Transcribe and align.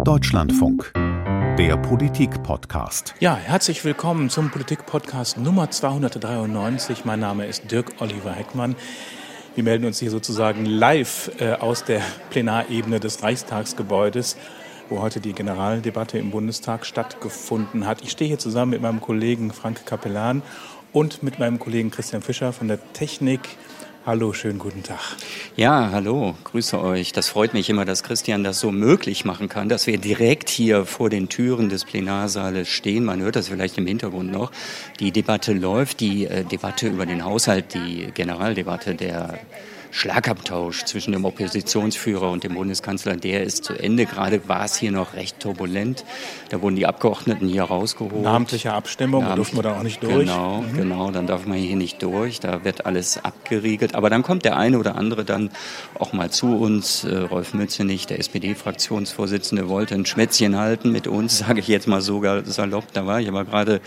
Deutschlandfunk. 0.00 0.90
Der 1.58 1.76
Politik-Podcast. 1.76 3.14
Ja, 3.20 3.36
herzlich 3.36 3.84
willkommen 3.84 4.30
zum 4.30 4.50
Politik-Podcast 4.50 5.38
Nummer 5.38 5.70
293. 5.70 7.04
Mein 7.04 7.20
Name 7.20 7.46
ist 7.46 7.70
Dirk 7.70 7.92
Oliver 8.00 8.32
Heckmann. 8.32 8.74
Wir 9.54 9.62
melden 9.62 9.84
uns 9.84 10.00
hier 10.00 10.10
sozusagen 10.10 10.64
live 10.64 11.30
äh, 11.38 11.52
aus 11.52 11.84
der 11.84 12.00
Plenarebene 12.30 12.98
des 12.98 13.22
Reichstagsgebäudes, 13.22 14.36
wo 14.88 15.00
heute 15.00 15.20
die 15.20 15.34
Generaldebatte 15.34 16.18
im 16.18 16.32
Bundestag 16.32 16.84
stattgefunden 16.84 17.86
hat. 17.86 18.02
Ich 18.02 18.10
stehe 18.10 18.26
hier 18.26 18.40
zusammen 18.40 18.72
mit 18.72 18.82
meinem 18.82 19.00
Kollegen 19.00 19.52
Frank 19.52 19.86
Kapellan 19.86 20.42
und 20.92 21.22
mit 21.22 21.38
meinem 21.38 21.60
Kollegen 21.60 21.92
Christian 21.92 22.22
Fischer 22.22 22.52
von 22.52 22.66
der 22.66 22.92
Technik 22.92 23.56
Hallo, 24.04 24.32
schönen 24.32 24.58
guten 24.58 24.82
Tag. 24.82 24.98
Ja, 25.54 25.90
hallo, 25.92 26.34
grüße 26.42 26.82
euch. 26.82 27.12
Das 27.12 27.28
freut 27.28 27.54
mich 27.54 27.70
immer, 27.70 27.84
dass 27.84 28.02
Christian 28.02 28.42
das 28.42 28.58
so 28.58 28.72
möglich 28.72 29.24
machen 29.24 29.48
kann, 29.48 29.68
dass 29.68 29.86
wir 29.86 29.96
direkt 29.96 30.50
hier 30.50 30.86
vor 30.86 31.08
den 31.08 31.28
Türen 31.28 31.68
des 31.68 31.84
Plenarsaales 31.84 32.68
stehen. 32.68 33.04
Man 33.04 33.20
hört 33.20 33.36
das 33.36 33.46
vielleicht 33.46 33.78
im 33.78 33.86
Hintergrund 33.86 34.32
noch. 34.32 34.50
Die 34.98 35.12
Debatte 35.12 35.52
läuft, 35.52 36.00
die 36.00 36.26
äh, 36.26 36.42
Debatte 36.44 36.88
über 36.88 37.06
den 37.06 37.24
Haushalt, 37.24 37.74
die 37.74 38.08
Generaldebatte 38.12 38.96
der 38.96 39.38
Schlagabtausch 39.92 40.84
zwischen 40.84 41.12
dem 41.12 41.26
Oppositionsführer 41.26 42.30
und 42.30 42.44
dem 42.44 42.54
Bundeskanzler, 42.54 43.14
der 43.14 43.44
ist 43.44 43.62
zu 43.62 43.74
Ende. 43.74 44.06
Gerade 44.06 44.48
war 44.48 44.64
es 44.64 44.74
hier 44.76 44.90
noch 44.90 45.12
recht 45.12 45.38
turbulent. 45.38 46.04
Da 46.48 46.62
wurden 46.62 46.76
die 46.76 46.86
Abgeordneten 46.86 47.46
hier 47.46 47.64
rausgeholt. 47.64 48.22
Namentliche 48.22 48.72
Abstimmung, 48.72 49.24
Namentlich, 49.24 49.30
da 49.30 49.36
durften 49.36 49.56
wir 49.58 49.62
da 49.62 49.78
auch 49.78 49.82
nicht 49.82 50.02
durch. 50.02 50.26
Genau, 50.26 50.62
mhm. 50.62 50.76
genau, 50.76 51.10
dann 51.10 51.26
darf 51.26 51.44
man 51.44 51.58
hier 51.58 51.76
nicht 51.76 52.02
durch. 52.02 52.40
Da 52.40 52.64
wird 52.64 52.86
alles 52.86 53.22
abgeriegelt. 53.22 53.94
Aber 53.94 54.08
dann 54.08 54.22
kommt 54.22 54.46
der 54.46 54.56
eine 54.56 54.78
oder 54.78 54.96
andere 54.96 55.26
dann 55.26 55.50
auch 55.98 56.14
mal 56.14 56.30
zu 56.30 56.56
uns. 56.56 57.04
Äh, 57.04 57.18
Rolf 57.18 57.52
Mützenich, 57.52 58.06
der 58.06 58.18
SPD-Fraktionsvorsitzende, 58.18 59.68
wollte 59.68 59.94
ein 59.94 60.06
Schmätzchen 60.06 60.56
halten 60.56 60.90
mit 60.90 61.06
uns, 61.06 61.38
sage 61.46 61.60
ich 61.60 61.68
jetzt 61.68 61.86
mal 61.86 62.00
sogar 62.00 62.46
salopp. 62.46 62.92
Da 62.94 63.06
war 63.06 63.20
ich 63.20 63.28
aber 63.28 63.44
gerade 63.44 63.82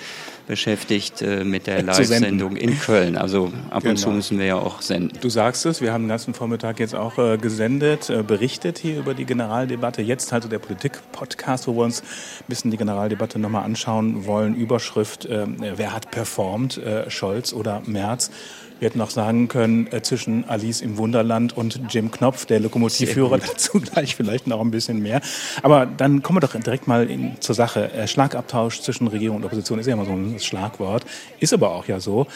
beschäftigt 0.48 1.22
äh, 1.22 1.44
mit 1.44 1.68
der 1.68 1.84
Live-Sendung 1.84 2.56
in 2.56 2.80
Köln. 2.80 3.18
Also 3.18 3.52
ab 3.70 3.82
genau. 3.82 3.92
und 3.92 3.98
zu 3.98 4.06
genau. 4.06 4.16
müssen 4.18 4.40
wir 4.40 4.46
ja 4.46 4.56
auch 4.56 4.82
senden. 4.82 5.18
Du 5.22 5.30
sagst 5.30 5.66
es, 5.66 5.82
wir 5.82 5.94
haben 5.94 6.04
den 6.04 6.10
ganzen 6.10 6.34
Vormittag 6.34 6.80
jetzt 6.80 6.96
auch 6.96 7.18
äh, 7.18 7.38
gesendet, 7.38 8.10
äh, 8.10 8.24
berichtet 8.24 8.78
hier 8.78 9.00
über 9.00 9.14
die 9.14 9.26
Generaldebatte. 9.26 10.02
Jetzt 10.02 10.32
also 10.34 10.48
der 10.48 10.60
Politik-Podcast, 10.60 11.68
wo 11.68 11.76
wir 11.76 11.84
uns 11.84 12.02
ein 12.02 12.46
bisschen 12.48 12.72
die 12.72 12.78
Generaldebatte 12.78 13.40
nochmal 13.40 13.64
anschauen 13.64 14.26
wollen. 14.26 14.56
Überschrift, 14.56 15.26
äh, 15.26 15.46
wer 15.76 15.94
hat 15.94 16.12
performt, 16.12 16.78
äh, 16.78 17.10
Scholz 17.10 17.54
oder 17.54 17.82
Merz? 17.86 18.32
Wir 18.80 18.90
hätten 18.90 19.02
auch 19.02 19.09
sagen 19.09 19.48
können, 19.48 19.88
äh, 19.92 20.02
zwischen 20.02 20.48
Alice 20.50 20.81
im 20.81 20.98
Wunderland 20.98 21.56
und 21.56 21.80
Jim 21.90 22.12
Knopf, 22.12 22.45
der 22.45 22.59
Lokomotivführer, 22.59 23.38
dazu 23.38 23.80
gleich 23.80 24.16
vielleicht 24.16 24.48
noch 24.48 24.62
ein 24.62 24.72
bisschen 24.72 25.02
mehr. 25.02 25.22
Aber 25.64 25.86
dann 25.86 26.22
kommen 26.22 26.38
wir 26.38 26.42
doch 26.42 26.54
direkt 26.59 26.88
mal 26.88 27.09
in, 27.09 27.40
zur 27.40 27.56
Sache. 27.56 27.92
Äh, 27.94 28.08
Schlagabtausch 28.08 28.82
zwischen 28.82 29.08
Regierung 29.08 29.38
und 29.38 29.45
Opposition 29.45 29.80
ist 29.80 29.88
ja 29.88 29.94
immer 29.94 30.06
so 30.06 30.12
ein 30.12 30.40
Schlagwort, 30.40 31.06
ist 31.40 31.54
aber 31.54 31.72
auch 31.72 31.88
ja 31.88 32.00
so. 32.00 32.28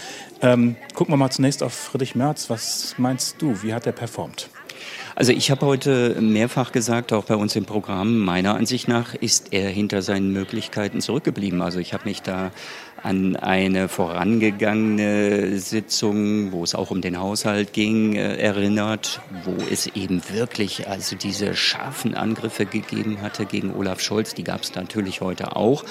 Ähm, 0.42 0.76
gucken 0.94 1.14
wir 1.14 1.18
mal 1.18 1.30
zunächst 1.30 1.62
auf 1.62 1.74
Friedrich 1.74 2.16
Merz. 2.16 2.50
Was 2.50 2.96
meinst 2.98 3.42
du, 3.42 3.62
wie 3.62 3.74
hat 3.74 3.86
er 3.86 3.92
performt? 3.92 4.50
Also 5.16 5.34
ich 5.34 5.52
habe 5.52 5.66
heute 5.66 6.16
mehrfach 6.22 6.72
gesagt, 6.72 7.12
auch 7.12 7.26
bei 7.26 7.36
uns 7.36 7.54
im 7.58 7.66
Programm, 7.66 8.20
meiner 8.20 8.56
Ansicht 8.56 8.88
nach 8.88 9.16
ist 9.16 9.52
er 9.52 9.70
hinter 9.70 10.02
seinen 10.02 10.32
Möglichkeiten 10.32 11.02
zurückgeblieben. 11.02 11.62
Also 11.62 11.80
ich 11.80 11.94
habe 11.94 12.06
mich 12.06 12.22
da 12.22 12.52
an 13.04 13.36
eine 13.36 13.88
vorangegangene 13.88 15.58
Sitzung, 15.60 16.52
wo 16.52 16.64
es 16.64 16.76
auch 16.76 16.92
um 16.92 17.02
den 17.02 17.20
Haushalt 17.20 17.74
ging, 17.74 18.16
äh, 18.16 18.36
erinnert, 18.38 19.22
wo 19.44 19.56
es 19.72 19.88
eben 19.88 20.22
wirklich 20.32 20.88
also 20.88 21.16
diese 21.16 21.56
scharfen 21.56 22.16
Angriffe 22.16 22.66
gegeben 22.66 23.22
hatte 23.22 23.46
gegen 23.46 23.74
Olaf 23.74 24.00
Scholz. 24.00 24.34
Die 24.34 24.44
gab 24.44 24.62
es 24.62 24.76
natürlich 24.76 25.22
heute 25.22 25.56
auch 25.56 25.84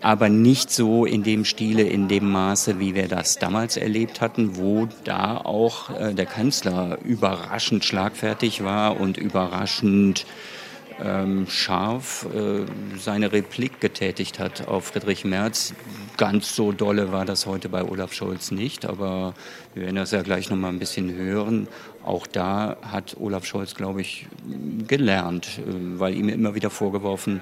aber 0.00 0.28
nicht 0.28 0.70
so 0.70 1.04
in 1.04 1.22
dem 1.22 1.44
Stile, 1.44 1.82
in 1.82 2.08
dem 2.08 2.30
Maße, 2.30 2.78
wie 2.78 2.94
wir 2.94 3.08
das 3.08 3.38
damals 3.38 3.76
erlebt 3.76 4.20
hatten, 4.20 4.56
wo 4.56 4.88
da 5.04 5.38
auch 5.38 5.90
äh, 5.90 6.14
der 6.14 6.26
Kanzler 6.26 6.98
überraschend 7.04 7.84
schlagfertig 7.84 8.62
war 8.62 9.00
und 9.00 9.16
überraschend 9.16 10.24
ähm, 11.02 11.46
scharf 11.48 12.26
äh, 12.34 12.64
seine 12.98 13.32
Replik 13.32 13.80
getätigt 13.80 14.38
hat 14.38 14.68
auf 14.68 14.86
Friedrich 14.86 15.24
Merz. 15.24 15.74
Ganz 16.16 16.54
so 16.54 16.72
dolle 16.72 17.12
war 17.12 17.24
das 17.24 17.46
heute 17.46 17.68
bei 17.68 17.84
Olaf 17.84 18.12
Scholz 18.12 18.50
nicht, 18.50 18.86
aber 18.86 19.34
wir 19.74 19.84
werden 19.84 19.96
das 19.96 20.10
ja 20.10 20.22
gleich 20.22 20.50
noch 20.50 20.56
mal 20.56 20.68
ein 20.68 20.78
bisschen 20.78 21.14
hören. 21.14 21.68
Auch 22.04 22.26
da 22.26 22.76
hat 22.82 23.16
Olaf 23.20 23.44
Scholz, 23.44 23.74
glaube 23.74 24.00
ich, 24.00 24.26
gelernt, 24.86 25.58
äh, 25.58 25.98
weil 25.98 26.14
ihm 26.14 26.28
immer 26.28 26.54
wieder 26.54 26.70
vorgeworfen 26.70 27.40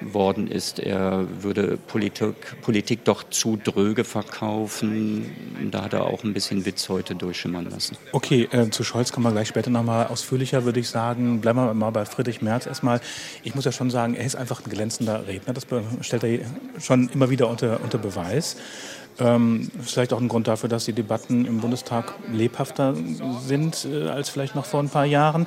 worden 0.00 0.48
ist, 0.48 0.78
er 0.78 1.26
würde 1.42 1.76
Politik, 1.76 2.60
Politik 2.62 3.04
doch 3.04 3.24
zu 3.30 3.56
dröge 3.56 4.04
verkaufen. 4.04 5.30
Da 5.70 5.84
hat 5.84 5.92
er 5.92 6.04
auch 6.04 6.24
ein 6.24 6.34
bisschen 6.34 6.64
Witz 6.66 6.88
heute 6.88 7.14
durchschimmern 7.14 7.68
lassen. 7.70 7.96
Okay, 8.12 8.48
äh, 8.52 8.70
zu 8.70 8.84
Scholz 8.84 9.12
kommen 9.12 9.26
wir 9.26 9.32
gleich 9.32 9.48
später 9.48 9.70
nochmal 9.70 10.06
ausführlicher, 10.06 10.64
würde 10.64 10.80
ich 10.80 10.88
sagen. 10.88 11.40
Bleiben 11.40 11.58
wir 11.58 11.74
mal 11.74 11.90
bei 11.90 12.04
Friedrich 12.04 12.42
Merz 12.42 12.66
erstmal. 12.66 13.00
Ich 13.42 13.54
muss 13.54 13.64
ja 13.64 13.72
schon 13.72 13.90
sagen, 13.90 14.14
er 14.14 14.24
ist 14.24 14.36
einfach 14.36 14.64
ein 14.64 14.70
glänzender 14.70 15.26
Redner. 15.26 15.54
Das 15.54 15.66
stellt 16.00 16.24
er 16.24 16.40
schon 16.78 17.08
immer 17.08 17.30
wieder 17.30 17.48
unter, 17.48 17.80
unter 17.82 17.98
Beweis. 17.98 18.56
Ähm, 19.18 19.70
vielleicht 19.80 20.12
auch 20.12 20.20
ein 20.20 20.28
Grund 20.28 20.48
dafür, 20.48 20.68
dass 20.68 20.84
die 20.86 20.92
Debatten 20.92 21.44
im 21.44 21.60
Bundestag 21.60 22.14
lebhafter 22.32 22.94
sind 23.46 23.86
äh, 23.90 24.08
als 24.08 24.28
vielleicht 24.28 24.54
noch 24.54 24.64
vor 24.64 24.80
ein 24.80 24.88
paar 24.88 25.04
Jahren. 25.04 25.46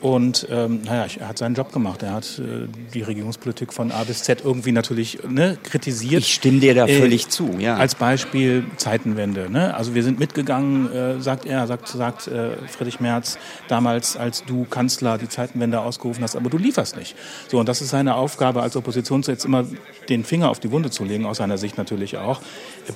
Und 0.00 0.46
ähm, 0.50 0.80
naja, 0.84 1.06
er 1.18 1.28
hat 1.28 1.38
seinen 1.38 1.54
Job 1.54 1.72
gemacht. 1.72 2.02
Er 2.02 2.14
hat 2.14 2.38
äh, 2.38 2.66
die 2.94 3.02
Regierungspolitik 3.02 3.72
von 3.72 3.92
A 3.92 4.04
bis 4.04 4.22
Z 4.22 4.42
irgendwie 4.42 4.72
natürlich 4.72 5.18
ne, 5.28 5.58
kritisiert. 5.62 6.22
Ich 6.22 6.34
stimme 6.34 6.58
dir 6.58 6.74
da 6.74 6.86
äh, 6.86 6.98
völlig 6.98 7.28
zu, 7.28 7.56
ja. 7.58 7.76
Als 7.76 7.94
Beispiel 7.94 8.64
Zeitenwende. 8.76 9.50
Ne? 9.50 9.74
Also 9.74 9.94
wir 9.94 10.02
sind 10.02 10.18
mitgegangen, 10.18 10.90
äh, 10.90 11.20
sagt 11.20 11.44
er, 11.44 11.66
sagt, 11.66 11.88
sagt 11.88 12.28
äh, 12.28 12.56
Friedrich 12.66 13.00
Merz, 13.00 13.38
damals 13.68 14.16
als 14.16 14.44
du 14.44 14.64
Kanzler 14.64 15.18
die 15.18 15.28
Zeitenwende 15.28 15.80
ausgerufen 15.80 16.24
hast, 16.24 16.34
aber 16.34 16.48
du 16.48 16.56
lieferst 16.56 16.96
nicht. 16.96 17.14
So, 17.48 17.58
und 17.58 17.68
das 17.68 17.82
ist 17.82 17.90
seine 17.90 18.14
Aufgabe 18.14 18.62
als 18.62 18.76
Opposition, 18.76 19.20
jetzt 19.26 19.44
immer 19.44 19.66
den 20.08 20.24
Finger 20.24 20.48
auf 20.48 20.60
die 20.60 20.70
Wunde 20.70 20.90
zu 20.90 21.04
legen, 21.04 21.26
aus 21.26 21.36
seiner 21.36 21.58
Sicht 21.58 21.76
natürlich 21.76 22.16
auch. 22.16 22.40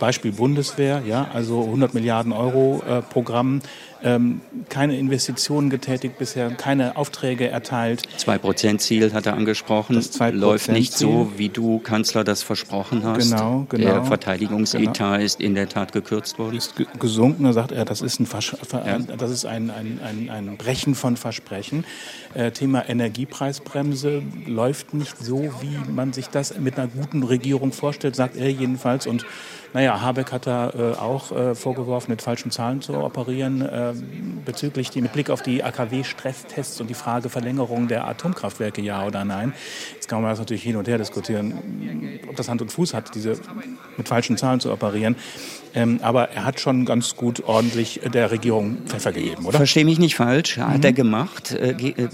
Beispiel 0.04 0.32
Bundeswehr, 0.32 1.00
ja, 1.06 1.28
also 1.32 1.62
100 1.62 1.94
Milliarden 1.94 2.32
Euro 2.32 2.82
äh, 2.86 3.00
Programm 3.00 3.62
ähm, 4.04 4.42
keine 4.68 4.96
Investitionen 4.98 5.70
getätigt 5.70 6.18
bisher, 6.18 6.50
keine 6.50 6.96
Aufträge 6.96 7.48
erteilt. 7.48 8.02
Zwei 8.18 8.38
Prozent 8.38 8.82
Ziel 8.82 9.12
hat 9.12 9.26
er 9.26 9.34
angesprochen. 9.34 9.96
Das 9.96 10.10
läuft 10.32 10.68
nicht 10.68 10.92
so, 10.92 11.32
wie 11.36 11.48
du 11.48 11.78
Kanzler 11.78 12.22
das 12.22 12.42
versprochen 12.42 13.02
hast. 13.04 13.30
Genau, 13.30 13.66
genau. 13.68 13.84
Der 13.84 14.04
Verteidigungsetat 14.04 14.96
genau. 14.96 15.14
ist 15.14 15.40
in 15.40 15.54
der 15.54 15.68
Tat 15.68 15.92
gekürzt 15.92 16.38
worden. 16.38 16.56
Ist 16.56 16.74
gesunken. 16.98 17.44
Da 17.44 17.52
sagt 17.52 17.72
er, 17.72 17.84
das 17.84 18.02
ist 18.02 18.20
ein, 18.20 18.26
Vers 18.26 18.56
ja. 18.72 18.98
das 18.98 19.30
ist 19.30 19.46
ein, 19.46 19.70
ein, 19.70 20.00
ein, 20.04 20.30
ein 20.30 20.56
Brechen 20.56 20.94
von 20.94 21.16
Versprechen. 21.16 21.84
Äh, 22.34 22.50
Thema 22.50 22.88
Energiepreisbremse 22.88 24.22
läuft 24.46 24.92
nicht 24.92 25.16
so, 25.18 25.50
wie 25.60 25.78
man 25.90 26.12
sich 26.12 26.28
das 26.28 26.58
mit 26.58 26.78
einer 26.78 26.88
guten 26.88 27.22
Regierung 27.22 27.72
vorstellt, 27.72 28.16
sagt 28.16 28.36
er 28.36 28.50
jedenfalls. 28.50 29.06
Und 29.06 29.24
naja, 29.74 30.00
Habeck 30.00 30.30
hat 30.30 30.46
da 30.46 30.70
äh, 30.70 30.94
auch 30.94 31.32
äh, 31.32 31.54
vorgeworfen, 31.56 32.12
mit 32.12 32.22
falschen 32.22 32.52
Zahlen 32.52 32.80
zu 32.80 32.94
operieren, 32.94 33.60
äh, 33.60 33.93
bezüglich 34.44 34.90
die, 34.90 35.00
mit 35.00 35.12
Blick 35.12 35.30
auf 35.30 35.42
die 35.42 35.62
AKW-Stresstests 35.62 36.80
und 36.80 36.88
die 36.88 36.94
Frage 36.94 37.28
Verlängerung 37.28 37.88
der 37.88 38.06
Atomkraftwerke, 38.06 38.82
ja 38.82 39.04
oder 39.06 39.24
nein. 39.24 39.52
Jetzt 39.94 40.08
kann 40.08 40.22
man 40.22 40.30
das 40.30 40.38
natürlich 40.38 40.62
hin 40.62 40.76
und 40.76 40.88
her 40.88 40.98
diskutieren, 40.98 42.20
ob 42.28 42.36
das 42.36 42.48
Hand 42.48 42.62
und 42.62 42.70
Fuß 42.70 42.94
hat, 42.94 43.14
diese 43.14 43.38
mit 43.96 44.08
falschen 44.08 44.36
Zahlen 44.36 44.60
zu 44.60 44.72
operieren. 44.72 45.16
Ähm, 45.74 45.98
aber 46.02 46.30
er 46.30 46.44
hat 46.44 46.60
schon 46.60 46.84
ganz 46.84 47.16
gut 47.16 47.42
ordentlich 47.44 48.00
der 48.12 48.30
Regierung 48.30 48.78
Pfeffer 48.86 49.12
gegeben, 49.12 49.44
oder? 49.44 49.58
Verstehe 49.58 49.84
mich 49.84 49.98
nicht 49.98 50.14
falsch, 50.14 50.58
hat 50.58 50.78
mhm. 50.78 50.84
er 50.84 50.92
gemacht. 50.92 51.50
Äh, 51.52 51.70
äh, 51.70 52.08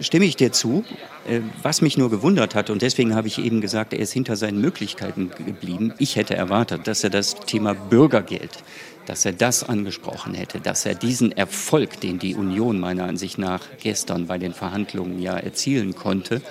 stimme 0.00 0.24
ich 0.24 0.34
dir 0.36 0.50
zu. 0.50 0.84
Äh, 1.28 1.40
was 1.62 1.82
mich 1.82 1.96
nur 1.96 2.10
gewundert 2.10 2.56
hat, 2.56 2.70
und 2.70 2.82
deswegen 2.82 3.14
habe 3.14 3.28
ich 3.28 3.38
eben 3.38 3.60
gesagt, 3.60 3.92
er 3.92 4.00
ist 4.00 4.12
hinter 4.12 4.34
seinen 4.36 4.60
Möglichkeiten 4.60 5.30
geblieben. 5.46 5.92
Ich 5.98 6.16
hätte 6.16 6.34
erwartet, 6.34 6.88
dass 6.88 7.04
er 7.04 7.10
das 7.10 7.34
Thema 7.34 7.74
Bürgergeld, 7.74 8.64
dass 9.06 9.24
er 9.24 9.32
das 9.32 9.62
angesprochen 9.62 10.34
hätte, 10.34 10.58
dass 10.58 10.84
er 10.84 10.94
diesen 10.94 11.30
Erfolg, 11.30 12.00
den 12.00 12.18
die 12.18 12.34
Union 12.34 12.80
meiner 12.80 13.04
Ansicht 13.04 13.38
nach 13.38 13.62
gestern 13.80 14.26
bei 14.26 14.38
den 14.38 14.52
Verhandlungen 14.52 15.20
ja 15.20 15.36
erzielen 15.36 15.94
konnte, 15.94 16.42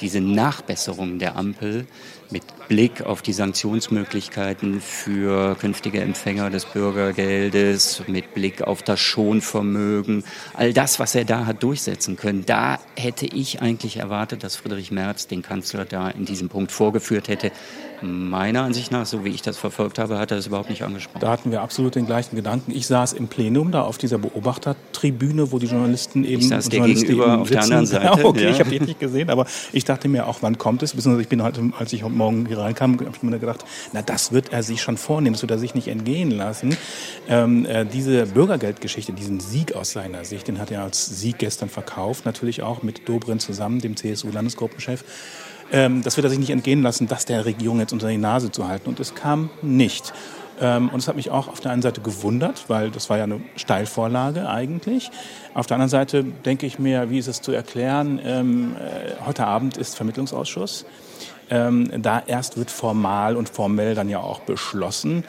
diese 0.00 0.20
Nachbesserung 0.20 1.18
der 1.18 1.36
Ampel 1.36 1.86
mit 2.30 2.42
Blick 2.70 3.02
auf 3.02 3.20
die 3.20 3.32
Sanktionsmöglichkeiten 3.32 4.80
für 4.80 5.56
künftige 5.56 6.02
Empfänger 6.02 6.50
des 6.50 6.66
Bürgergeldes, 6.66 8.04
mit 8.06 8.32
Blick 8.32 8.62
auf 8.62 8.84
das 8.84 9.00
Schonvermögen, 9.00 10.22
all 10.54 10.72
das, 10.72 11.00
was 11.00 11.16
er 11.16 11.24
da 11.24 11.46
hat 11.46 11.64
durchsetzen 11.64 12.14
können, 12.14 12.46
da 12.46 12.78
hätte 12.96 13.26
ich 13.26 13.60
eigentlich 13.60 13.96
erwartet, 13.96 14.44
dass 14.44 14.54
Friedrich 14.54 14.92
Merz 14.92 15.26
den 15.26 15.42
Kanzler 15.42 15.84
da 15.84 16.10
in 16.10 16.26
diesem 16.26 16.48
Punkt 16.48 16.70
vorgeführt 16.70 17.26
hätte. 17.26 17.50
Meiner 18.02 18.62
Ansicht 18.62 18.92
nach, 18.92 19.04
so 19.04 19.24
wie 19.24 19.28
ich 19.30 19.42
das 19.42 19.58
verfolgt 19.58 19.98
habe, 19.98 20.18
hat 20.18 20.30
er 20.30 20.38
das 20.38 20.46
überhaupt 20.46 20.70
nicht 20.70 20.84
angesprochen. 20.84 21.20
Da 21.20 21.30
hatten 21.30 21.50
wir 21.50 21.60
absolut 21.60 21.96
den 21.96 22.06
gleichen 22.06 22.34
Gedanken. 22.34 22.70
Ich 22.70 22.86
saß 22.86 23.12
im 23.12 23.28
Plenum 23.28 23.72
da 23.72 23.82
auf 23.82 23.98
dieser 23.98 24.16
Beobachtertribüne, 24.16 25.52
wo 25.52 25.58
die 25.58 25.66
Journalisten 25.66 26.24
eben. 26.24 26.40
Ich 26.40 26.48
saß 26.48 26.70
dir 26.70 26.80
gegenüber 26.80 27.40
auf 27.40 27.50
der 27.50 27.62
anderen 27.64 27.86
Seite. 27.86 28.04
Ja, 28.04 28.24
okay, 28.24 28.44
ja. 28.44 28.50
ich 28.50 28.60
habe 28.60 28.70
dich 28.70 28.80
nicht 28.80 29.00
gesehen, 29.00 29.28
aber 29.28 29.44
ich 29.72 29.84
dachte 29.84 30.08
mir 30.08 30.28
auch, 30.28 30.38
wann 30.40 30.56
kommt 30.56 30.82
es? 30.82 30.94
Beziehungsweise 30.94 31.22
ich 31.22 31.28
bin 31.28 31.42
heute, 31.42 31.62
als 31.78 31.92
ich 31.92 32.02
heute 32.02 32.14
Morgen 32.14 32.46
hier 32.46 32.59
reinkam, 32.60 32.98
habe 33.00 33.10
ich 33.12 33.22
mir 33.22 33.38
gedacht, 33.38 33.64
na 33.92 34.02
das 34.02 34.32
wird 34.32 34.52
er 34.52 34.62
sich 34.62 34.82
schon 34.82 34.96
vornehmen, 34.96 35.34
das 35.34 35.42
wird 35.42 35.50
er 35.50 35.58
sich 35.58 35.74
nicht 35.74 35.88
entgehen 35.88 36.30
lassen. 36.30 36.76
Ähm, 37.28 37.66
äh, 37.66 37.84
diese 37.84 38.26
Bürgergeldgeschichte, 38.26 39.12
diesen 39.12 39.40
Sieg 39.40 39.74
aus 39.74 39.92
seiner 39.92 40.24
Sicht, 40.24 40.48
den 40.48 40.58
hat 40.58 40.70
er 40.70 40.82
als 40.82 41.06
Sieg 41.06 41.38
gestern 41.38 41.68
verkauft, 41.68 42.24
natürlich 42.24 42.62
auch 42.62 42.82
mit 42.82 43.08
Dobrindt 43.08 43.42
zusammen, 43.42 43.80
dem 43.80 43.96
CSU-Landesgruppenchef. 43.96 45.04
Ähm, 45.72 46.02
das 46.02 46.16
wird 46.16 46.24
er 46.24 46.30
sich 46.30 46.38
nicht 46.38 46.50
entgehen 46.50 46.82
lassen, 46.82 47.06
das 47.06 47.26
der 47.26 47.44
Regierung 47.44 47.80
jetzt 47.80 47.92
unter 47.92 48.08
die 48.08 48.16
Nase 48.16 48.50
zu 48.50 48.66
halten. 48.66 48.88
Und 48.88 49.00
es 49.00 49.14
kam 49.14 49.50
nicht. 49.62 50.12
Ähm, 50.60 50.90
und 50.90 50.98
es 50.98 51.08
hat 51.08 51.16
mich 51.16 51.30
auch 51.30 51.48
auf 51.48 51.60
der 51.60 51.72
einen 51.72 51.82
Seite 51.82 52.00
gewundert, 52.00 52.64
weil 52.68 52.90
das 52.90 53.08
war 53.08 53.16
ja 53.16 53.24
eine 53.24 53.40
Steilvorlage 53.56 54.48
eigentlich. 54.48 55.10
Auf 55.54 55.66
der 55.66 55.76
anderen 55.76 55.90
Seite 55.90 56.24
denke 56.24 56.66
ich 56.66 56.78
mir, 56.78 57.10
wie 57.10 57.18
ist 57.18 57.28
es 57.28 57.40
zu 57.40 57.52
erklären? 57.52 58.20
Ähm, 58.22 58.76
äh, 58.76 59.24
heute 59.24 59.46
Abend 59.46 59.76
ist 59.76 59.96
Vermittlungsausschuss. 59.96 60.84
Ähm, 61.50 61.90
da 62.02 62.22
erst 62.26 62.56
wird 62.56 62.70
formal 62.70 63.36
und 63.36 63.48
formell 63.48 63.94
dann 63.94 64.08
ja 64.08 64.20
auch 64.20 64.40
beschlossen. 64.40 65.24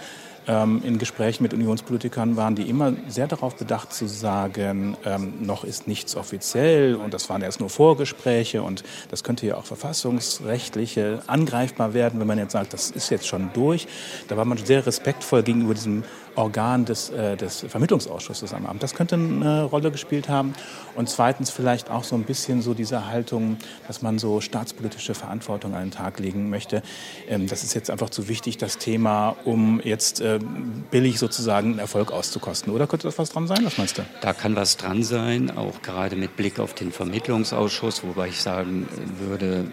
Ähm, 0.48 0.82
in 0.84 0.98
Gesprächen 0.98 1.44
mit 1.44 1.54
Unionspolitikern 1.54 2.36
waren 2.36 2.56
die 2.56 2.68
immer 2.68 2.94
sehr 3.08 3.28
darauf 3.28 3.56
bedacht 3.56 3.94
zu 3.94 4.08
sagen, 4.08 4.98
ähm, 5.06 5.34
noch 5.42 5.64
ist 5.64 5.88
nichts 5.88 6.16
offiziell 6.16 6.96
und 6.96 7.14
das 7.14 7.30
waren 7.30 7.44
erst 7.44 7.60
nur 7.60 7.70
Vorgespräche 7.70 8.64
und 8.64 8.84
das 9.10 9.24
könnte 9.24 9.46
ja 9.46 9.56
auch 9.56 9.66
verfassungsrechtliche 9.66 11.22
angreifbar 11.28 11.94
werden, 11.94 12.20
wenn 12.20 12.26
man 12.26 12.40
jetzt 12.40 12.54
sagt, 12.54 12.74
das 12.74 12.90
ist 12.90 13.12
jetzt 13.12 13.28
schon 13.28 13.52
durch. 13.54 13.88
Da 14.30 14.38
war 14.38 14.46
man 14.46 14.58
sehr 14.58 14.86
respektvoll 14.86 15.44
gegenüber 15.44 15.76
diesem 15.76 16.04
Organ 16.36 16.86
des, 16.86 17.10
äh, 17.10 17.36
des 17.38 17.66
Vermittlungsausschusses 17.68 18.54
am 18.54 18.66
Abend. 18.66 18.84
Das 18.84 18.94
könnte 18.94 19.16
eine 19.16 19.64
Rolle 19.64 19.92
gespielt 19.92 20.30
haben. 20.30 20.54
Und 20.96 21.10
zweitens 21.10 21.50
vielleicht 21.50 21.90
auch 21.90 22.04
so 22.04 22.16
ein 22.16 22.24
bisschen 22.24 22.62
so 22.62 22.74
diese 22.74 23.08
Haltung, 23.08 23.58
dass 23.88 24.02
man 24.02 24.20
so 24.20 24.42
staatspolitische 24.42 25.14
Verantwortung 25.14 25.74
an 25.74 25.86
den 25.86 25.92
Tag 25.92 26.20
legen 26.20 26.50
möchte. 26.50 26.82
Ähm, 27.28 27.48
das 27.48 27.64
ist 27.64 27.74
jetzt 27.74 27.90
einfach 27.90 28.10
zu 28.10 28.28
wichtig, 28.28 28.58
das 28.58 28.78
Thema, 28.78 29.36
um 29.46 29.82
jetzt 29.84 30.22
äh, 30.22 30.40
billig 30.90 31.20
sozusagen 31.20 31.72
einen 31.72 31.80
Erfolg 31.80 32.12
auszukosten. 32.12 32.74
Oder 32.74 32.88
könnte 32.88 33.08
das 33.08 33.18
was 33.18 33.30
dran 33.30 33.48
sein? 33.48 33.60
Was 33.64 33.78
meinst 33.78 33.98
du? 33.98 34.04
Da 34.22 34.34
kann 34.34 34.56
was 34.56 34.78
dran 34.78 35.04
sein, 35.04 35.56
auch 35.56 35.82
gerade 35.82 36.16
mit 36.16 36.36
Blick 36.36 36.60
auf 36.60 36.74
den 36.74 36.92
Vermittlungsausschuss, 36.92 38.04
wobei 38.04 38.30
ich 38.30 38.42
sagen 38.42 38.88
würde, 39.20 39.66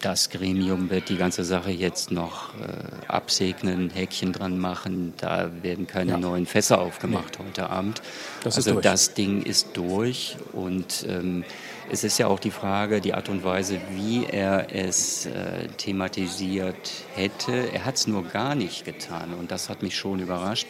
das 0.00 0.30
Gremium 0.30 0.90
wird 0.90 1.08
die 1.08 1.16
ganze 1.16 1.44
Sache 1.44 1.70
jetzt 1.70 2.10
noch 2.10 2.54
äh, 2.54 3.06
absegnen, 3.08 3.90
Häkchen 3.90 4.32
dran 4.32 4.58
machen. 4.58 5.14
Da 5.16 5.50
werden 5.62 5.86
keine 5.86 6.12
ja. 6.12 6.18
neuen 6.18 6.46
Fässer 6.46 6.80
aufgemacht 6.80 7.38
nee. 7.38 7.46
heute 7.46 7.70
Abend. 7.70 8.02
Das 8.42 8.56
also 8.56 8.80
das 8.80 9.14
Ding 9.14 9.42
ist 9.42 9.76
durch 9.76 10.36
und 10.52 11.06
ähm, 11.08 11.44
es 11.90 12.02
ist 12.04 12.18
ja 12.18 12.26
auch 12.26 12.40
die 12.40 12.50
Frage, 12.50 13.00
die 13.00 13.14
Art 13.14 13.28
und 13.28 13.44
Weise, 13.44 13.80
wie 13.90 14.26
er 14.26 14.74
es 14.74 15.26
äh, 15.26 15.68
thematisiert 15.76 16.92
hätte. 17.14 17.72
Er 17.72 17.84
hat 17.84 17.94
es 17.94 18.06
nur 18.06 18.24
gar 18.24 18.54
nicht 18.54 18.84
getan 18.84 19.34
und 19.34 19.50
das 19.50 19.68
hat 19.68 19.82
mich 19.82 19.96
schon 19.96 20.20
überrascht. 20.20 20.66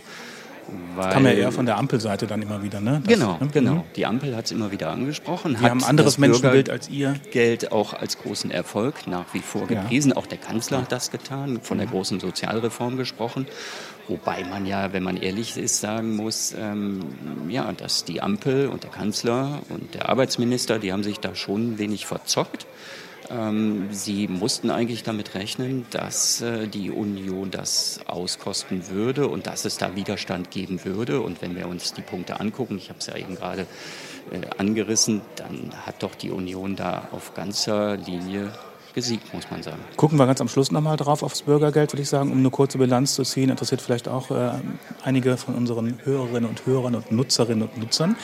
Weil, 0.94 1.12
kam 1.12 1.24
ja 1.24 1.32
eher 1.32 1.52
von 1.52 1.66
der 1.66 1.76
Ampelseite 1.76 2.26
dann 2.26 2.42
immer 2.42 2.62
wieder, 2.62 2.80
ne? 2.80 3.00
Das, 3.04 3.14
genau, 3.14 3.38
ne? 3.38 3.48
genau. 3.52 3.74
Mhm. 3.74 3.82
Die 3.94 4.06
Ampel 4.06 4.36
hat 4.36 4.46
es 4.46 4.52
immer 4.52 4.72
wieder 4.72 4.90
angesprochen. 4.90 5.56
Wir 5.60 5.70
haben 5.70 5.82
ein 5.82 5.88
anderes 5.88 6.18
Menschenbild 6.18 6.70
als 6.70 6.88
ihr. 6.88 7.14
Geld 7.30 7.72
auch 7.72 7.92
als 7.94 8.18
großen 8.18 8.50
Erfolg 8.50 9.06
nach 9.06 9.32
wie 9.32 9.40
vor 9.40 9.66
gepriesen. 9.66 10.10
Ja. 10.12 10.16
Auch 10.16 10.26
der 10.26 10.38
Kanzler 10.38 10.82
hat 10.82 10.92
das 10.92 11.10
getan, 11.10 11.60
von 11.62 11.78
der 11.78 11.86
mhm. 11.86 11.92
großen 11.92 12.20
Sozialreform 12.20 12.96
gesprochen. 12.96 13.46
Wobei 14.08 14.44
man 14.44 14.66
ja, 14.66 14.92
wenn 14.92 15.02
man 15.02 15.16
ehrlich 15.16 15.56
ist, 15.56 15.80
sagen 15.80 16.14
muss, 16.16 16.54
ähm, 16.58 17.00
ja, 17.48 17.72
dass 17.72 18.04
die 18.04 18.22
Ampel 18.22 18.68
und 18.68 18.84
der 18.84 18.90
Kanzler 18.90 19.60
und 19.68 19.94
der 19.94 20.08
Arbeitsminister, 20.08 20.78
die 20.78 20.92
haben 20.92 21.02
sich 21.02 21.18
da 21.18 21.34
schon 21.34 21.78
wenig 21.78 22.06
verzockt. 22.06 22.66
Ähm, 23.30 23.88
sie 23.90 24.28
mussten 24.28 24.70
eigentlich 24.70 25.02
damit 25.02 25.34
rechnen, 25.34 25.86
dass 25.90 26.40
äh, 26.40 26.68
die 26.68 26.90
Union 26.90 27.50
das 27.50 28.00
auskosten 28.06 28.88
würde 28.88 29.28
und 29.28 29.46
dass 29.46 29.64
es 29.64 29.78
da 29.78 29.96
Widerstand 29.96 30.50
geben 30.50 30.84
würde. 30.84 31.20
Und 31.20 31.42
wenn 31.42 31.56
wir 31.56 31.68
uns 31.68 31.92
die 31.92 32.02
Punkte 32.02 32.40
angucken, 32.40 32.78
ich 32.78 32.88
habe 32.88 32.98
es 33.00 33.06
ja 33.06 33.16
eben 33.16 33.34
gerade 33.34 33.66
äh, 34.30 34.40
angerissen, 34.58 35.22
dann 35.36 35.72
hat 35.84 36.02
doch 36.02 36.14
die 36.14 36.30
Union 36.30 36.76
da 36.76 37.08
auf 37.12 37.34
ganzer 37.34 37.96
Linie 37.96 38.52
gesiegt, 38.96 39.34
muss 39.34 39.50
man 39.50 39.62
sagen. 39.62 39.78
Gucken 39.96 40.18
wir 40.18 40.26
ganz 40.26 40.40
am 40.40 40.48
Schluss 40.48 40.72
nochmal 40.72 40.96
drauf 40.96 41.22
aufs 41.22 41.42
Bürgergeld, 41.42 41.92
würde 41.92 42.02
ich 42.02 42.08
sagen, 42.08 42.32
um 42.32 42.38
eine 42.38 42.50
kurze 42.50 42.78
Bilanz 42.78 43.14
zu 43.14 43.24
ziehen. 43.24 43.50
Interessiert 43.50 43.82
vielleicht 43.82 44.08
auch 44.08 44.30
äh, 44.30 44.52
einige 45.04 45.36
von 45.36 45.54
unseren 45.54 45.98
Hörerinnen 46.04 46.48
und 46.48 46.64
Hörern 46.64 46.94
und 46.94 47.12
Nutzerinnen 47.12 47.68
und 47.68 47.76
Nutzern. 47.78 48.16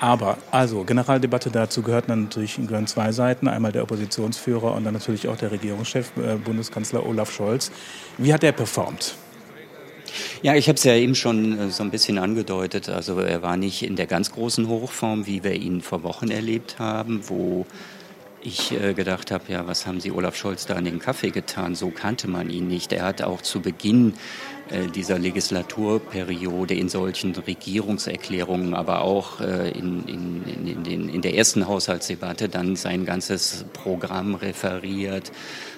Aber, 0.00 0.38
also, 0.50 0.84
Generaldebatte 0.84 1.50
dazu 1.50 1.82
gehört 1.82 2.08
natürlich 2.08 2.56
gehören 2.56 2.86
zwei 2.86 3.12
Seiten. 3.12 3.48
Einmal 3.48 3.70
der 3.70 3.82
Oppositionsführer 3.82 4.74
und 4.74 4.84
dann 4.84 4.94
natürlich 4.94 5.28
auch 5.28 5.36
der 5.36 5.52
Regierungschef, 5.52 6.12
äh, 6.16 6.36
Bundeskanzler 6.36 7.04
Olaf 7.04 7.30
Scholz. 7.30 7.70
Wie 8.16 8.32
hat 8.32 8.42
er 8.42 8.52
performt? 8.52 9.14
Ja, 10.42 10.54
ich 10.54 10.68
habe 10.68 10.76
es 10.76 10.84
ja 10.84 10.94
eben 10.94 11.14
schon 11.14 11.58
äh, 11.58 11.68
so 11.68 11.82
ein 11.82 11.90
bisschen 11.90 12.16
angedeutet. 12.16 12.88
Also 12.88 13.20
er 13.20 13.42
war 13.42 13.58
nicht 13.58 13.82
in 13.82 13.94
der 13.94 14.06
ganz 14.06 14.32
großen 14.32 14.68
Hochform, 14.68 15.26
wie 15.26 15.44
wir 15.44 15.52
ihn 15.52 15.82
vor 15.82 16.02
Wochen 16.02 16.30
erlebt 16.30 16.78
haben, 16.78 17.20
wo 17.28 17.66
ich 18.42 18.72
äh, 18.72 18.94
gedacht 18.94 19.30
habe, 19.30 19.52
ja, 19.52 19.66
was 19.66 19.86
haben 19.86 20.00
Sie 20.00 20.10
Olaf 20.10 20.36
Scholz 20.36 20.66
da 20.66 20.74
an 20.74 20.84
den 20.84 20.98
Kaffee 20.98 21.30
getan? 21.30 21.74
So 21.74 21.90
kannte 21.90 22.28
man 22.28 22.50
ihn 22.50 22.68
nicht. 22.68 22.92
Er 22.92 23.04
hat 23.04 23.22
auch 23.22 23.42
zu 23.42 23.60
Beginn 23.60 24.14
äh, 24.70 24.86
dieser 24.86 25.18
Legislaturperiode 25.18 26.74
in 26.74 26.88
solchen 26.88 27.34
Regierungserklärungen, 27.34 28.74
aber 28.74 29.02
auch 29.02 29.40
äh, 29.40 29.70
in, 29.70 30.06
in, 30.06 30.42
in, 30.44 30.84
in, 30.84 31.08
in 31.08 31.22
der 31.22 31.34
ersten 31.34 31.68
Haushaltsdebatte 31.68 32.48
dann 32.48 32.76
sein 32.76 33.04
ganzes 33.04 33.66
Programm 33.72 34.34
referiert, 34.34 35.32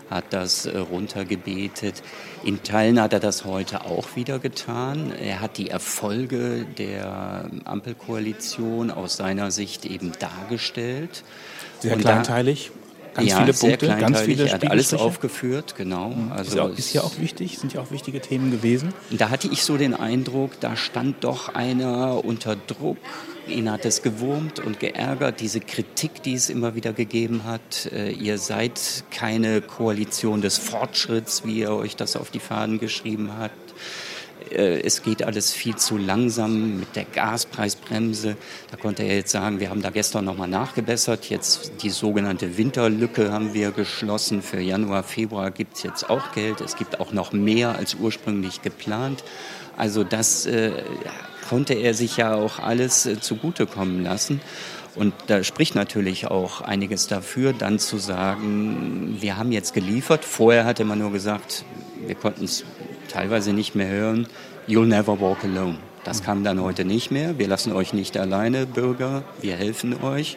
hat 0.09 0.25
das 0.31 0.69
runtergebetet. 0.69 2.03
In 2.45 2.63
Teilen 2.63 3.01
hat 3.01 3.15
er 3.15 3.21
das 3.21 3.47
heute 3.47 3.87
auch 3.87 4.15
wieder 4.15 4.39
getan. 4.39 5.11
Er 5.11 5.41
hat 5.41 5.57
die 5.57 5.71
Erfolge 5.71 6.67
der 6.77 7.51
Ampelkoalition 7.65 8.91
aus 8.91 9.17
seiner 9.17 9.51
Sicht 9.51 9.87
eben 9.87 10.13
dargestellt. 10.19 11.25
Sehr 11.83 11.95
Und 11.95 12.03
kleinteilig. 12.03 12.71
Ganz 13.15 13.29
ja, 13.29 13.41
viele 13.41 13.53
Punkte, 13.53 13.87
ganz 14.01 14.21
viele 14.21 14.47
Er 14.47 14.55
hat 14.55 14.71
alles 14.71 14.95
aufgeführt, 14.95 15.75
genau. 15.77 16.11
Mhm. 16.11 16.33
Also 16.33 16.51
ist 16.51 16.57
ja, 16.57 16.63
auch, 16.63 16.79
ist 16.79 16.93
ja 16.95 17.03
auch 17.03 17.19
wichtig, 17.19 17.59
sind 17.59 17.75
ja 17.75 17.81
auch 17.81 17.91
wichtige 17.91 18.21
Themen 18.21 18.51
gewesen. 18.53 18.95
Da 19.11 19.29
hatte 19.29 19.49
ich 19.49 19.65
so 19.65 19.77
den 19.77 19.95
Eindruck, 19.95 20.59
da 20.61 20.77
stand 20.77 21.25
doch 21.25 21.55
einer 21.55 22.25
unter 22.25 22.57
Druck. 22.57 22.97
Ihn 23.49 23.71
hat 23.71 23.85
es 23.85 24.03
gewurmt 24.03 24.61
und 24.61 24.79
geärgert, 24.79 25.41
diese 25.41 25.59
Kritik, 25.61 26.23
die 26.23 26.35
es 26.35 26.49
immer 26.49 26.77
wieder 26.77 26.93
gegeben 26.93 27.43
hat. 27.45 27.91
Äh, 27.93 28.13
ihr 28.13 28.39
seid 28.39 29.05
keine 29.11 29.61
Koalition 29.61 30.41
des 30.41 30.59
Fortschritts, 30.59 31.45
wie 31.45 31.63
er 31.63 31.75
euch 31.75 31.97
das 31.97 32.15
auf 32.15 32.31
die 32.31 32.39
Fahnen 32.39 32.79
geschrieben 32.79 33.37
hat. 33.37 33.51
Äh, 34.53 34.81
es 34.83 35.03
geht 35.03 35.23
alles 35.23 35.53
viel 35.53 35.77
zu 35.77 35.97
langsam 35.97 36.81
mit 36.81 36.95
der 36.97 37.05
Gaspreisbremse. 37.05 38.37
Da 38.71 38.77
konnte 38.77 39.03
er 39.03 39.17
jetzt 39.17 39.33
sagen, 39.33 39.61
wir 39.61 39.71
haben 39.71 39.83
da 39.83 39.91
gestern 39.91 40.25
nochmal 40.25 40.49
nachgebessert. 40.49 41.29
Jetzt 41.31 41.73
die 41.83 41.91
sogenannte 41.91 42.57
Winterlücke 42.57 43.33
haben 43.33 43.55
wir 43.55 43.71
geschlossen. 43.71 44.43
Für 44.43 44.61
Januar, 44.61 45.03
Februar 45.03 45.51
gibt 45.51 45.77
es 45.77 45.83
jetzt 45.83 46.11
auch 46.11 46.33
Geld. 46.33 46.61
Es 46.61 46.77
gibt 46.77 47.01
auch 47.01 47.13
noch 47.13 47.33
mehr 47.33 47.77
als 47.77 47.95
ursprünglich 47.95 48.63
geplant. 48.63 49.25
Also 49.77 50.05
das 50.05 50.47
äh, 50.47 50.73
konnte 51.49 51.75
er 51.75 51.95
sich 51.95 52.17
ja 52.17 52.35
auch 52.35 52.59
alles 52.59 53.07
äh, 53.07 53.21
zugutekommen 53.21 54.03
lassen. 54.03 54.41
Und 54.95 55.15
da 55.29 55.43
spricht 55.43 55.75
natürlich 55.75 56.27
auch 56.27 56.61
einiges 56.61 57.07
dafür, 57.07 57.55
dann 57.55 57.79
zu 57.79 57.97
sagen, 57.97 59.17
wir 59.21 59.39
haben 59.39 59.51
jetzt 59.51 59.73
geliefert. 59.73 60.25
Vorher 60.25 60.67
hatte 60.67 60.85
man 60.85 60.99
nur 60.99 61.13
gesagt, 61.13 61.65
wir 62.07 62.15
konnten 62.15 62.45
es 62.45 62.65
teilweise 63.09 63.53
nicht 63.53 63.75
mehr 63.75 63.89
hören, 63.89 64.27
You'll 64.69 64.87
never 64.87 65.21
walk 65.21 65.43
alone. 65.43 65.79
Das 66.05 66.23
kam 66.23 66.45
dann 66.45 66.61
heute 66.61 66.85
nicht 66.85 67.11
mehr. 67.11 67.39
Wir 67.39 67.49
lassen 67.49 67.73
euch 67.73 67.93
nicht 67.93 68.17
alleine, 68.17 68.65
Bürger. 68.65 69.25
Wir 69.41 69.57
helfen 69.57 70.03
euch. 70.03 70.37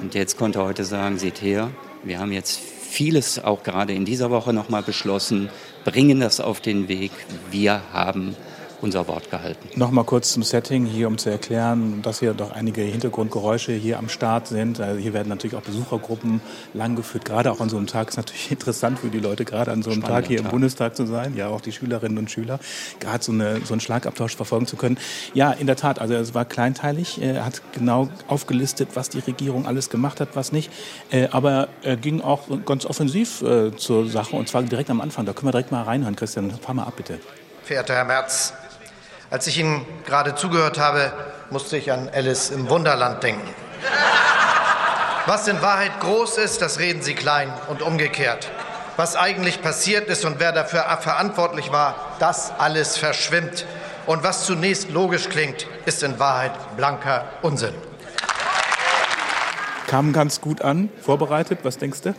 Und 0.00 0.14
jetzt 0.14 0.36
konnte 0.36 0.58
er 0.58 0.66
heute 0.66 0.84
sagen, 0.84 1.18
seht 1.18 1.40
her, 1.40 1.70
wir 2.04 2.18
haben 2.18 2.32
jetzt 2.32 2.58
vieles 2.58 3.42
auch 3.42 3.62
gerade 3.62 3.94
in 3.94 4.04
dieser 4.04 4.30
Woche 4.30 4.52
nochmal 4.52 4.82
beschlossen, 4.82 5.48
bringen 5.84 6.20
das 6.20 6.40
auf 6.40 6.60
den 6.60 6.88
Weg. 6.88 7.10
Wir 7.50 7.80
haben 7.92 8.36
unser 8.82 9.06
Wort 9.08 9.30
gehalten. 9.30 9.68
Nochmal 9.76 10.04
kurz 10.04 10.32
zum 10.32 10.42
Setting 10.42 10.84
hier, 10.84 11.06
um 11.06 11.16
zu 11.16 11.30
erklären, 11.30 12.02
dass 12.02 12.18
hier 12.18 12.34
doch 12.34 12.50
einige 12.50 12.82
Hintergrundgeräusche 12.82 13.72
hier 13.72 13.98
am 13.98 14.08
Start 14.08 14.48
sind. 14.48 14.80
Also 14.80 14.98
hier 14.98 15.12
werden 15.12 15.28
natürlich 15.28 15.56
auch 15.56 15.62
Besuchergruppen 15.62 16.40
langgeführt. 16.74 17.24
Gerade 17.24 17.52
auch 17.52 17.60
an 17.60 17.68
so 17.68 17.76
einem 17.76 17.86
Tag 17.86 18.08
ist 18.08 18.16
natürlich 18.16 18.50
interessant 18.50 18.98
für 18.98 19.08
die 19.08 19.20
Leute, 19.20 19.44
gerade 19.44 19.70
an 19.70 19.82
so 19.82 19.90
einem 19.90 20.02
Spannend, 20.02 20.24
Tag 20.24 20.28
hier 20.28 20.40
im 20.40 20.48
Bundestag 20.48 20.96
zu 20.96 21.06
sein. 21.06 21.36
Ja, 21.36 21.48
auch 21.48 21.60
die 21.60 21.72
Schülerinnen 21.72 22.18
und 22.18 22.30
Schüler, 22.30 22.58
gerade 22.98 23.22
so, 23.22 23.32
eine, 23.32 23.60
so 23.64 23.72
einen 23.72 23.80
Schlagabtausch 23.80 24.36
verfolgen 24.36 24.66
zu 24.66 24.76
können. 24.76 24.98
Ja, 25.32 25.52
in 25.52 25.66
der 25.66 25.76
Tat, 25.76 26.00
also 26.00 26.14
es 26.14 26.34
war 26.34 26.44
kleinteilig. 26.44 27.22
Er 27.22 27.44
hat 27.44 27.62
genau 27.72 28.08
aufgelistet, 28.26 28.90
was 28.94 29.08
die 29.08 29.20
Regierung 29.20 29.66
alles 29.66 29.90
gemacht 29.90 30.20
hat, 30.20 30.30
was 30.34 30.50
nicht. 30.50 30.70
Äh, 31.10 31.28
aber 31.30 31.68
er 31.82 31.96
ging 31.96 32.20
auch 32.20 32.48
ganz 32.66 32.84
offensiv 32.84 33.42
äh, 33.42 33.76
zur 33.76 34.08
Sache 34.08 34.34
und 34.34 34.48
zwar 34.48 34.62
direkt 34.62 34.90
am 34.90 35.00
Anfang. 35.00 35.24
Da 35.24 35.32
können 35.32 35.48
wir 35.48 35.52
direkt 35.52 35.70
mal 35.70 35.82
reinhören, 35.82 36.16
Christian. 36.16 36.50
Fahr 36.50 36.74
mal 36.74 36.84
ab, 36.84 36.94
bitte. 36.96 37.20
Verehrter 37.64 37.94
Herr 37.94 38.04
Merz, 38.04 38.52
als 39.32 39.46
ich 39.46 39.58
Ihnen 39.58 39.86
gerade 40.04 40.34
zugehört 40.34 40.78
habe, 40.78 41.10
musste 41.48 41.78
ich 41.78 41.90
an 41.90 42.10
Alice 42.14 42.50
im 42.50 42.68
Wunderland 42.68 43.22
denken. 43.22 43.48
Was 45.24 45.48
in 45.48 45.62
Wahrheit 45.62 46.00
groß 46.00 46.36
ist, 46.36 46.60
das 46.60 46.78
reden 46.78 47.00
Sie 47.00 47.14
klein 47.14 47.50
und 47.68 47.80
umgekehrt. 47.80 48.50
Was 48.98 49.16
eigentlich 49.16 49.62
passiert 49.62 50.08
ist 50.08 50.26
und 50.26 50.38
wer 50.38 50.52
dafür 50.52 50.84
verantwortlich 51.00 51.72
war, 51.72 51.94
das 52.18 52.52
alles 52.58 52.98
verschwimmt. 52.98 53.64
Und 54.04 54.22
was 54.22 54.44
zunächst 54.44 54.90
logisch 54.90 55.30
klingt, 55.30 55.66
ist 55.86 56.02
in 56.02 56.18
Wahrheit 56.18 56.52
blanker 56.76 57.24
Unsinn. 57.40 57.74
Kam 59.86 60.12
ganz 60.12 60.42
gut 60.42 60.60
an, 60.60 60.90
vorbereitet. 61.00 61.60
Was 61.62 61.78
denkst 61.78 62.02
du? 62.02 62.14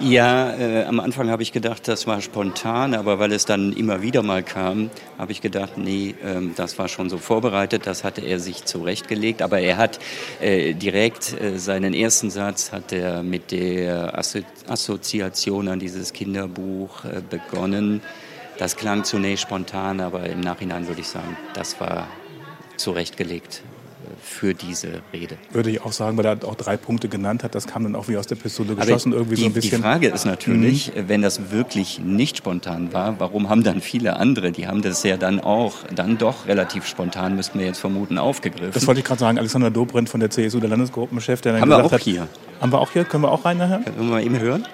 Ja, 0.00 0.54
äh, 0.54 0.84
am 0.84 1.00
Anfang 1.00 1.28
habe 1.28 1.42
ich 1.42 1.50
gedacht, 1.50 1.88
das 1.88 2.06
war 2.06 2.20
spontan, 2.20 2.94
aber 2.94 3.18
weil 3.18 3.32
es 3.32 3.46
dann 3.46 3.72
immer 3.72 4.00
wieder 4.00 4.22
mal 4.22 4.44
kam, 4.44 4.90
habe 5.18 5.32
ich 5.32 5.40
gedacht, 5.40 5.76
nee, 5.76 6.14
ähm, 6.24 6.52
das 6.54 6.78
war 6.78 6.86
schon 6.86 7.10
so 7.10 7.18
vorbereitet, 7.18 7.84
das 7.84 8.04
hatte 8.04 8.20
er 8.20 8.38
sich 8.38 8.64
zurechtgelegt. 8.64 9.42
Aber 9.42 9.58
er 9.58 9.76
hat 9.76 9.98
äh, 10.40 10.74
direkt 10.74 11.40
äh, 11.40 11.58
seinen 11.58 11.94
ersten 11.94 12.30
Satz 12.30 12.70
hat 12.70 12.92
er 12.92 13.24
mit 13.24 13.50
der 13.50 14.16
Assozi 14.16 14.44
Assoziation 14.68 15.66
an 15.66 15.80
dieses 15.80 16.12
Kinderbuch 16.12 17.04
äh, 17.04 17.20
begonnen. 17.28 18.00
Das 18.56 18.76
klang 18.76 19.02
zunächst 19.02 19.42
spontan, 19.42 20.00
aber 20.00 20.26
im 20.26 20.40
Nachhinein 20.40 20.86
würde 20.86 21.00
ich 21.00 21.08
sagen, 21.08 21.36
das 21.54 21.80
war 21.80 22.06
zurechtgelegt 22.76 23.62
für 24.22 24.54
diese 24.54 25.02
Rede. 25.12 25.36
Würde 25.52 25.70
ich 25.70 25.82
auch 25.82 25.92
sagen, 25.92 26.16
weil 26.16 26.26
er 26.26 26.38
auch 26.44 26.54
drei 26.54 26.76
Punkte 26.76 27.08
genannt 27.08 27.44
hat, 27.44 27.54
das 27.54 27.66
kam 27.66 27.84
dann 27.84 27.94
auch 27.94 28.08
wie 28.08 28.16
aus 28.16 28.26
der 28.26 28.36
Pistole 28.36 28.74
geschossen 28.74 29.12
Aber 29.12 29.20
irgendwie 29.20 29.36
die, 29.36 29.42
so 29.42 29.46
ein 29.48 29.52
bisschen. 29.52 29.76
Die 29.78 29.82
Frage 29.82 30.08
ist 30.08 30.24
natürlich, 30.24 30.94
mhm. 30.94 31.08
wenn 31.08 31.22
das 31.22 31.50
wirklich 31.50 31.98
nicht 32.00 32.36
spontan 32.36 32.92
war, 32.92 33.18
warum 33.20 33.48
haben 33.48 33.62
dann 33.62 33.80
viele 33.80 34.16
andere, 34.16 34.52
die 34.52 34.66
haben 34.66 34.82
das 34.82 35.02
ja 35.02 35.16
dann 35.16 35.40
auch, 35.40 35.74
dann 35.94 36.18
doch 36.18 36.46
relativ 36.46 36.86
spontan, 36.86 37.36
müssten 37.36 37.58
wir 37.58 37.66
jetzt 37.66 37.78
vermuten, 37.78 38.18
aufgegriffen. 38.18 38.72
Das 38.72 38.86
wollte 38.86 39.00
ich 39.00 39.06
gerade 39.06 39.20
sagen, 39.20 39.38
Alexander 39.38 39.70
Dobrindt 39.70 40.08
von 40.08 40.20
der 40.20 40.30
CSU, 40.30 40.60
der 40.60 40.70
Landesgruppenchef, 40.70 41.40
der 41.40 41.52
dann 41.52 41.62
haben 41.62 41.68
gesagt 41.68 41.84
wir 41.84 41.86
auch 41.86 41.92
hat, 41.92 42.02
hier. 42.02 42.28
Haben 42.60 42.72
wir 42.72 42.80
auch 42.80 42.90
hier, 42.90 43.04
können 43.04 43.22
wir 43.22 43.30
auch 43.30 43.44
rein 43.44 43.58
nachher? 43.58 43.78
Können 43.80 43.96
wir 43.96 44.04
mal 44.04 44.22
eben 44.22 44.38
hören? 44.38 44.66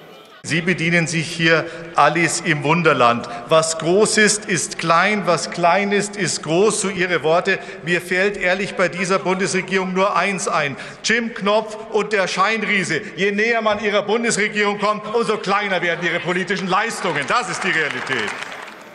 Sie 0.46 0.60
bedienen 0.60 1.06
sich 1.06 1.26
hier 1.26 1.64
Alice 1.94 2.42
im 2.44 2.64
Wunderland. 2.64 3.26
Was 3.48 3.78
groß 3.78 4.18
ist, 4.18 4.44
ist 4.44 4.78
klein, 4.78 5.22
was 5.24 5.50
klein 5.50 5.90
ist, 5.90 6.16
ist 6.16 6.42
groß, 6.42 6.82
so 6.82 6.90
Ihre 6.90 7.22
Worte. 7.22 7.58
Mir 7.82 8.02
fällt 8.02 8.36
ehrlich 8.36 8.74
bei 8.74 8.88
dieser 8.88 9.18
Bundesregierung 9.18 9.94
nur 9.94 10.14
eins 10.14 10.46
ein. 10.46 10.76
Jim 11.02 11.32
Knopf 11.32 11.78
und 11.92 12.12
der 12.12 12.28
Scheinriese. 12.28 13.00
Je 13.16 13.32
näher 13.32 13.62
man 13.62 13.82
Ihrer 13.82 14.02
Bundesregierung 14.02 14.78
kommt, 14.78 15.02
umso 15.14 15.38
kleiner 15.38 15.80
werden 15.80 16.06
Ihre 16.06 16.20
politischen 16.20 16.68
Leistungen. 16.68 17.24
Das 17.26 17.48
ist 17.48 17.64
die 17.64 17.70
Realität. 17.70 18.30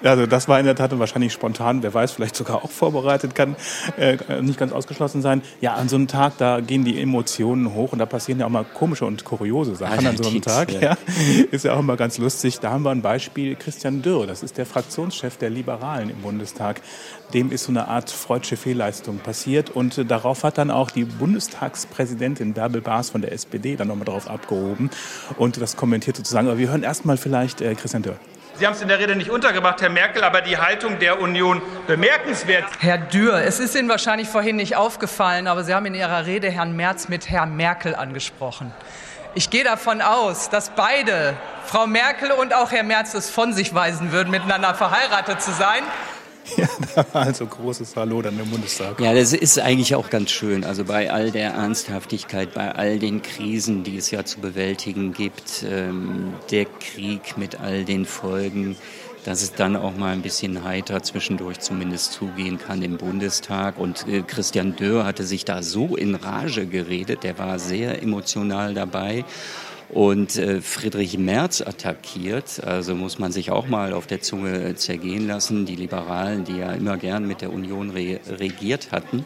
Also 0.03 0.25
das 0.25 0.47
war 0.47 0.59
in 0.59 0.65
der 0.65 0.75
Tat 0.75 0.97
wahrscheinlich 0.97 1.33
spontan, 1.33 1.83
wer 1.83 1.93
weiß, 1.93 2.11
vielleicht 2.11 2.35
sogar 2.35 2.63
auch 2.63 2.71
vorbereitet, 2.71 3.35
kann 3.35 3.55
äh, 3.97 4.17
nicht 4.41 4.59
ganz 4.59 4.71
ausgeschlossen 4.71 5.21
sein. 5.21 5.41
Ja, 5.61 5.75
an 5.75 5.89
so 5.89 5.95
einem 5.95 6.07
Tag, 6.07 6.37
da 6.37 6.59
gehen 6.61 6.85
die 6.85 7.01
Emotionen 7.01 7.73
hoch 7.73 7.91
und 7.91 7.99
da 7.99 8.05
passieren 8.05 8.39
ja 8.39 8.45
auch 8.45 8.51
mal 8.51 8.65
komische 8.65 9.05
und 9.05 9.25
kuriose 9.25 9.75
Sachen 9.75 10.05
an 10.05 10.17
so 10.17 10.29
einem 10.29 10.41
Tag. 10.41 10.71
Ja. 10.71 10.81
ja. 10.81 10.97
Ist 11.51 11.65
ja 11.65 11.73
auch 11.73 11.79
immer 11.79 11.97
ganz 11.97 12.17
lustig. 12.17 12.59
Da 12.59 12.71
haben 12.71 12.83
wir 12.83 12.91
ein 12.91 13.01
Beispiel, 13.01 13.55
Christian 13.55 14.01
Dürr, 14.01 14.27
das 14.27 14.43
ist 14.43 14.57
der 14.57 14.65
Fraktionschef 14.65 15.37
der 15.37 15.49
Liberalen 15.49 16.09
im 16.09 16.21
Bundestag. 16.21 16.81
Dem 17.33 17.51
ist 17.51 17.65
so 17.65 17.71
eine 17.71 17.87
Art 17.87 18.09
freudsche 18.09 18.57
Fehlleistung 18.57 19.19
passiert 19.19 19.69
und 19.69 19.97
äh, 19.97 20.05
darauf 20.05 20.43
hat 20.43 20.57
dann 20.57 20.71
auch 20.71 20.91
die 20.91 21.05
Bundestagspräsidentin 21.05 22.53
Bärbel 22.53 22.81
Baas 22.81 23.09
von 23.09 23.21
der 23.21 23.31
SPD 23.33 23.75
dann 23.75 23.87
nochmal 23.87 24.05
drauf 24.05 24.29
abgehoben 24.29 24.89
und 25.37 25.61
das 25.61 25.75
kommentiert 25.75 26.17
sozusagen. 26.17 26.47
Aber 26.47 26.57
wir 26.57 26.69
hören 26.69 26.83
erstmal 26.83 27.17
vielleicht 27.17 27.61
äh, 27.61 27.75
Christian 27.75 28.03
Dürr. 28.03 28.17
Sie 28.59 28.67
haben 28.67 28.73
es 28.73 28.81
in 28.81 28.89
der 28.89 28.99
Rede 28.99 29.15
nicht 29.15 29.29
untergebracht, 29.29 29.81
Herr 29.81 29.89
Merkel, 29.89 30.21
aber 30.21 30.41
die 30.41 30.57
Haltung 30.57 30.99
der 30.99 31.21
Union 31.21 31.61
bemerkenswert. 31.87 32.65
Herr 32.79 32.97
Dürr, 32.97 33.41
es 33.41 33.61
ist 33.61 33.73
Ihnen 33.73 33.87
wahrscheinlich 33.87 34.27
vorhin 34.27 34.57
nicht 34.57 34.75
aufgefallen, 34.75 35.47
aber 35.47 35.63
Sie 35.63 35.73
haben 35.73 35.85
in 35.85 35.95
Ihrer 35.95 36.25
Rede 36.25 36.51
Herrn 36.51 36.75
Merz 36.75 37.07
mit 37.07 37.29
Herrn 37.29 37.55
Merkel 37.55 37.95
angesprochen. 37.95 38.73
Ich 39.33 39.49
gehe 39.49 39.63
davon 39.63 40.01
aus, 40.01 40.49
dass 40.49 40.71
beide, 40.71 41.37
Frau 41.67 41.87
Merkel 41.87 42.31
und 42.31 42.53
auch 42.53 42.73
Herr 42.73 42.83
Merz, 42.83 43.13
es 43.13 43.29
von 43.29 43.53
sich 43.53 43.73
weisen 43.73 44.11
würden, 44.11 44.29
miteinander 44.29 44.73
verheiratet 44.73 45.41
zu 45.41 45.51
sein. 45.51 45.81
Ja, 46.57 46.67
da 46.95 47.05
war 47.13 47.23
also 47.23 47.45
großes 47.45 47.95
Hallo 47.95 48.21
dann 48.21 48.39
im 48.39 48.49
Bundestag. 48.49 48.99
Ja, 48.99 49.13
das 49.13 49.33
ist 49.33 49.59
eigentlich 49.59 49.95
auch 49.95 50.09
ganz 50.09 50.31
schön. 50.31 50.63
Also 50.63 50.85
bei 50.85 51.11
all 51.11 51.31
der 51.31 51.51
Ernsthaftigkeit, 51.51 52.53
bei 52.53 52.71
all 52.73 52.99
den 52.99 53.21
Krisen, 53.21 53.83
die 53.83 53.97
es 53.97 54.11
ja 54.11 54.25
zu 54.25 54.39
bewältigen 54.39 55.13
gibt, 55.13 55.65
ähm, 55.69 56.33
der 56.51 56.65
Krieg 56.65 57.37
mit 57.37 57.59
all 57.59 57.85
den 57.85 58.05
Folgen, 58.05 58.75
dass 59.25 59.41
es 59.41 59.53
dann 59.53 59.75
auch 59.75 59.95
mal 59.95 60.13
ein 60.13 60.21
bisschen 60.21 60.63
heiter 60.63 61.03
zwischendurch 61.03 61.59
zumindest 61.59 62.13
zugehen 62.13 62.57
kann 62.57 62.81
im 62.81 62.97
Bundestag. 62.97 63.77
Und 63.77 64.07
äh, 64.07 64.21
Christian 64.21 64.75
Dörr 64.75 65.05
hatte 65.05 65.23
sich 65.23 65.45
da 65.45 65.61
so 65.61 65.95
in 65.95 66.15
Rage 66.15 66.65
geredet, 66.65 67.23
der 67.23 67.37
war 67.37 67.59
sehr 67.59 68.01
emotional 68.01 68.73
dabei 68.73 69.25
und 69.89 70.37
äh, 70.37 70.61
Friedrich 70.61 71.17
Merz 71.17 71.61
attackiert. 71.61 72.63
Also 72.63 72.95
muss 72.95 73.19
man 73.19 73.31
sich 73.31 73.51
auch 73.51 73.67
mal 73.67 73.93
auf 73.93 74.07
der 74.07 74.21
Zunge 74.21 74.75
zergehen 74.75 75.27
lassen. 75.27 75.65
Die 75.65 75.75
Liberalen, 75.75 76.43
die 76.45 76.57
ja 76.57 76.71
immer 76.73 76.97
gern 76.97 77.27
mit 77.27 77.41
der 77.41 77.51
Union 77.51 77.89
re 77.89 78.19
regiert 78.29 78.91
hatten. 78.91 79.25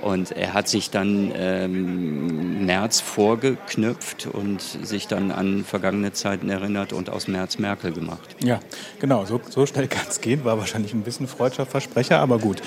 Und 0.00 0.30
er 0.30 0.54
hat 0.54 0.68
sich 0.68 0.90
dann 0.90 1.32
ähm, 1.34 2.64
Merz 2.66 3.00
vorgeknüpft 3.00 4.28
und 4.32 4.60
sich 4.60 5.08
dann 5.08 5.32
an 5.32 5.64
vergangene 5.64 6.12
Zeiten 6.12 6.48
erinnert 6.50 6.92
und 6.92 7.10
aus 7.10 7.26
Merz 7.26 7.58
Merkel 7.58 7.90
gemacht. 7.90 8.36
Ja, 8.40 8.60
genau, 9.00 9.24
so, 9.24 9.40
so 9.48 9.66
schnell 9.66 9.88
kann 9.88 10.06
es 10.08 10.20
gehen. 10.20 10.44
War 10.44 10.56
wahrscheinlich 10.56 10.94
ein 10.94 11.02
bisschen 11.02 11.26
freudscher 11.26 11.66
Versprecher, 11.66 12.20
aber 12.20 12.38
gut. 12.38 12.62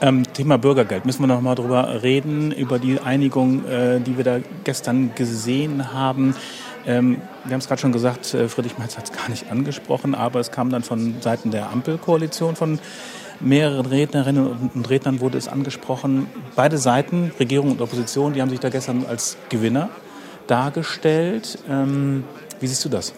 Ähm, 0.00 0.22
Thema 0.32 0.58
Bürgergeld, 0.58 1.06
müssen 1.06 1.22
wir 1.22 1.26
noch 1.26 1.40
mal 1.40 1.56
drüber 1.56 2.04
reden, 2.04 2.52
über 2.52 2.78
die 2.78 3.00
Einigung, 3.00 3.66
äh, 3.66 3.98
die 3.98 4.16
wir 4.16 4.24
da 4.24 4.38
gestern 4.62 5.12
gesehen 5.16 5.92
haben. 5.92 6.36
Ähm, 6.86 7.20
wir 7.44 7.52
haben 7.52 7.60
es 7.60 7.68
gerade 7.68 7.80
schon 7.80 7.92
gesagt, 7.92 8.32
äh, 8.34 8.48
Friedrich 8.48 8.78
Merz 8.78 8.96
hat 8.96 9.10
es 9.10 9.12
gar 9.12 9.28
nicht 9.28 9.50
angesprochen, 9.50 10.14
aber 10.14 10.40
es 10.40 10.52
kam 10.52 10.70
dann 10.70 10.82
von 10.82 11.20
Seiten 11.20 11.50
der 11.50 11.70
Ampelkoalition 11.70 12.54
von 12.54 12.78
mehreren 13.40 13.86
Rednerinnen 13.86 14.70
und 14.74 14.88
Rednern 14.88 15.20
wurde 15.20 15.36
es 15.36 15.48
angesprochen. 15.48 16.28
Beide 16.54 16.78
Seiten, 16.78 17.32
Regierung 17.38 17.72
und 17.72 17.80
Opposition, 17.80 18.32
die 18.32 18.40
haben 18.40 18.50
sich 18.50 18.60
da 18.60 18.68
gestern 18.68 19.04
als 19.06 19.36
Gewinner 19.48 19.90
dargestellt. 20.46 21.58
Ähm, 21.68 22.24
wie 22.60 22.66
siehst 22.66 22.84
du 22.84 22.88
das? 22.88 23.12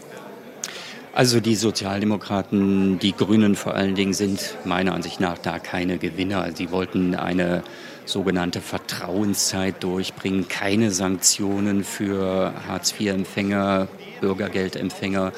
Also 1.18 1.40
die 1.40 1.56
Sozialdemokraten, 1.56 3.00
die 3.00 3.10
Grünen 3.10 3.56
vor 3.56 3.74
allen 3.74 3.96
Dingen 3.96 4.12
sind 4.12 4.54
meiner 4.64 4.94
Ansicht 4.94 5.18
nach 5.18 5.36
da 5.36 5.58
keine 5.58 5.98
Gewinner. 5.98 6.48
Sie 6.54 6.70
wollten 6.70 7.16
eine 7.16 7.64
sogenannte 8.04 8.60
Vertrauenszeit 8.60 9.82
durchbringen, 9.82 10.46
keine 10.46 10.92
Sanktionen 10.92 11.82
für 11.82 12.54
Hartz-IV-Empfänger, 12.68 13.88
Bürgergeldempfänger, 14.20 15.32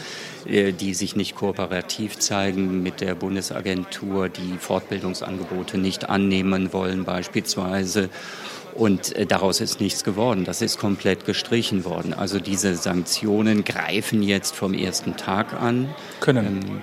äh, 0.45 0.73
die 0.73 0.93
sich 0.93 1.17
nicht 1.17 1.35
kooperativ 1.35 2.19
zeigen 2.19 2.83
mit 2.83 3.01
der 3.01 3.15
Bundesagentur, 3.15 4.29
die 4.29 4.59
Fortbildungsangebote 4.59 5.79
nicht 5.79 6.11
annehmen 6.11 6.75
wollen 6.75 7.05
beispielsweise. 7.05 8.11
Und 8.75 9.15
äh, 9.17 9.27
daraus 9.27 9.61
ist 9.61 9.81
nichts 9.81 10.05
geworden. 10.05 10.45
Das 10.45 10.63
ist 10.63 10.79
komplett 10.79 11.25
gestrichen 11.27 11.85
worden. 11.85 12.15
Also 12.15 12.39
diese 12.39 12.75
Sanktionen 12.77 13.65
greifen 13.65 14.23
jetzt 14.23 14.55
vom 14.55 14.75
ersten 14.75 15.17
Tag 15.17 15.53
an. 15.55 15.89
Können. 16.21 16.83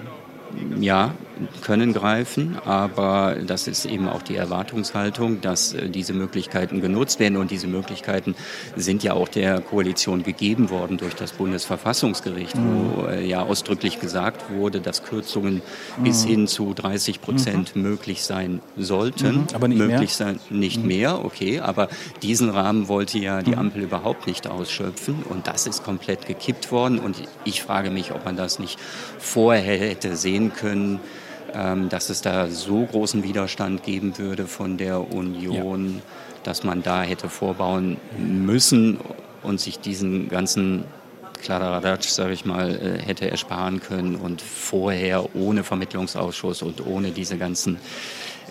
Ähm, 0.56 0.82
ja, 0.82 1.14
können 1.62 1.94
greifen, 1.94 2.58
aber 2.66 3.36
das 3.46 3.68
ist 3.68 3.86
eben 3.86 4.08
auch 4.08 4.22
die 4.22 4.36
Erwartungshaltung, 4.36 5.42
dass 5.42 5.74
äh, 5.74 5.90
diese 5.90 6.14
Möglichkeiten 6.14 6.82
genutzt 6.82 7.20
werden 7.20 7.38
und 7.38 7.52
diese 7.52 7.68
Möglichkeiten 7.68 8.36
sind 8.76 9.04
ja 9.04 9.14
auch 9.14 9.28
der 9.28 9.62
Koalition 9.62 10.24
gegeben 10.24 10.70
worden 10.70 10.98
durch 10.98 11.16
das 11.16 11.34
Bundesverfassungsgericht, 11.34 12.56
mhm. 12.56 12.92
wo 12.96 13.06
äh, 13.08 13.26
ja 13.26 13.44
ausdrücklich 13.44 14.00
gesagt 14.00 14.52
wurde, 14.52 14.82
dass 14.82 15.04
Kürzungen 15.04 15.62
mhm. 15.98 16.04
bis 16.04 16.24
hin 16.24 16.48
zu 16.48 16.74
30 16.74 17.22
Prozent 17.22 17.76
mhm. 17.76 17.82
möglich 17.84 18.24
sein 18.24 18.62
sollten. 18.76 19.42
Mhm. 19.42 19.48
Aber 19.54 19.68
nicht 19.68 19.78
möglich 19.78 20.00
mehr? 20.00 20.10
sein, 20.10 20.40
nicht 20.50 20.82
mhm. 20.82 20.88
mehr, 20.88 21.26
okay, 21.26 21.60
aber 21.60 21.90
diesen 22.22 22.50
Rahmen 22.50 22.88
wollte 22.88 23.20
ja 23.20 23.42
die 23.42 23.52
mhm. 23.52 23.60
Ampel 23.60 23.84
überhaupt 23.84 24.28
nicht 24.28 24.48
ausschöpfen 24.48 25.24
und 25.24 25.48
das 25.48 25.68
ist 25.68 25.84
komplett 25.84 26.26
gekippt 26.26 26.72
worden 26.72 27.00
und 27.00 27.16
ich 27.46 27.62
frage 27.62 27.92
mich, 27.92 28.12
ob 28.12 28.26
man 28.26 28.36
das 28.36 28.60
nicht 28.60 28.80
vorher 29.20 29.78
hätte 29.78 30.16
sehen 30.16 30.54
können, 30.54 31.00
dass 31.90 32.10
es 32.10 32.22
da 32.22 32.48
so 32.48 32.86
großen 32.86 33.24
Widerstand 33.24 33.84
geben 33.84 34.18
würde 34.18 34.48
von 34.48 34.78
der 34.78 35.14
Union, 35.14 35.96
ja. 35.96 36.02
dass 36.44 36.64
man 36.64 36.84
da 36.84 37.02
hätte 37.04 37.30
vorbauen 37.30 37.98
müssen 38.18 39.00
und 39.44 39.60
sich 39.60 39.80
diesen 39.80 40.30
ganzen 40.30 40.84
Kladderadatsch, 41.42 42.10
sage 42.10 42.34
ich 42.34 42.46
mal, 42.46 42.76
äh, 42.76 43.02
hätte 43.02 43.30
ersparen 43.30 43.80
können 43.80 44.16
und 44.16 44.42
vorher 44.42 45.36
ohne 45.36 45.64
Vermittlungsausschuss 45.64 46.62
und 46.62 46.86
ohne 46.86 47.12
diese 47.12 47.38
ganzen 47.38 47.78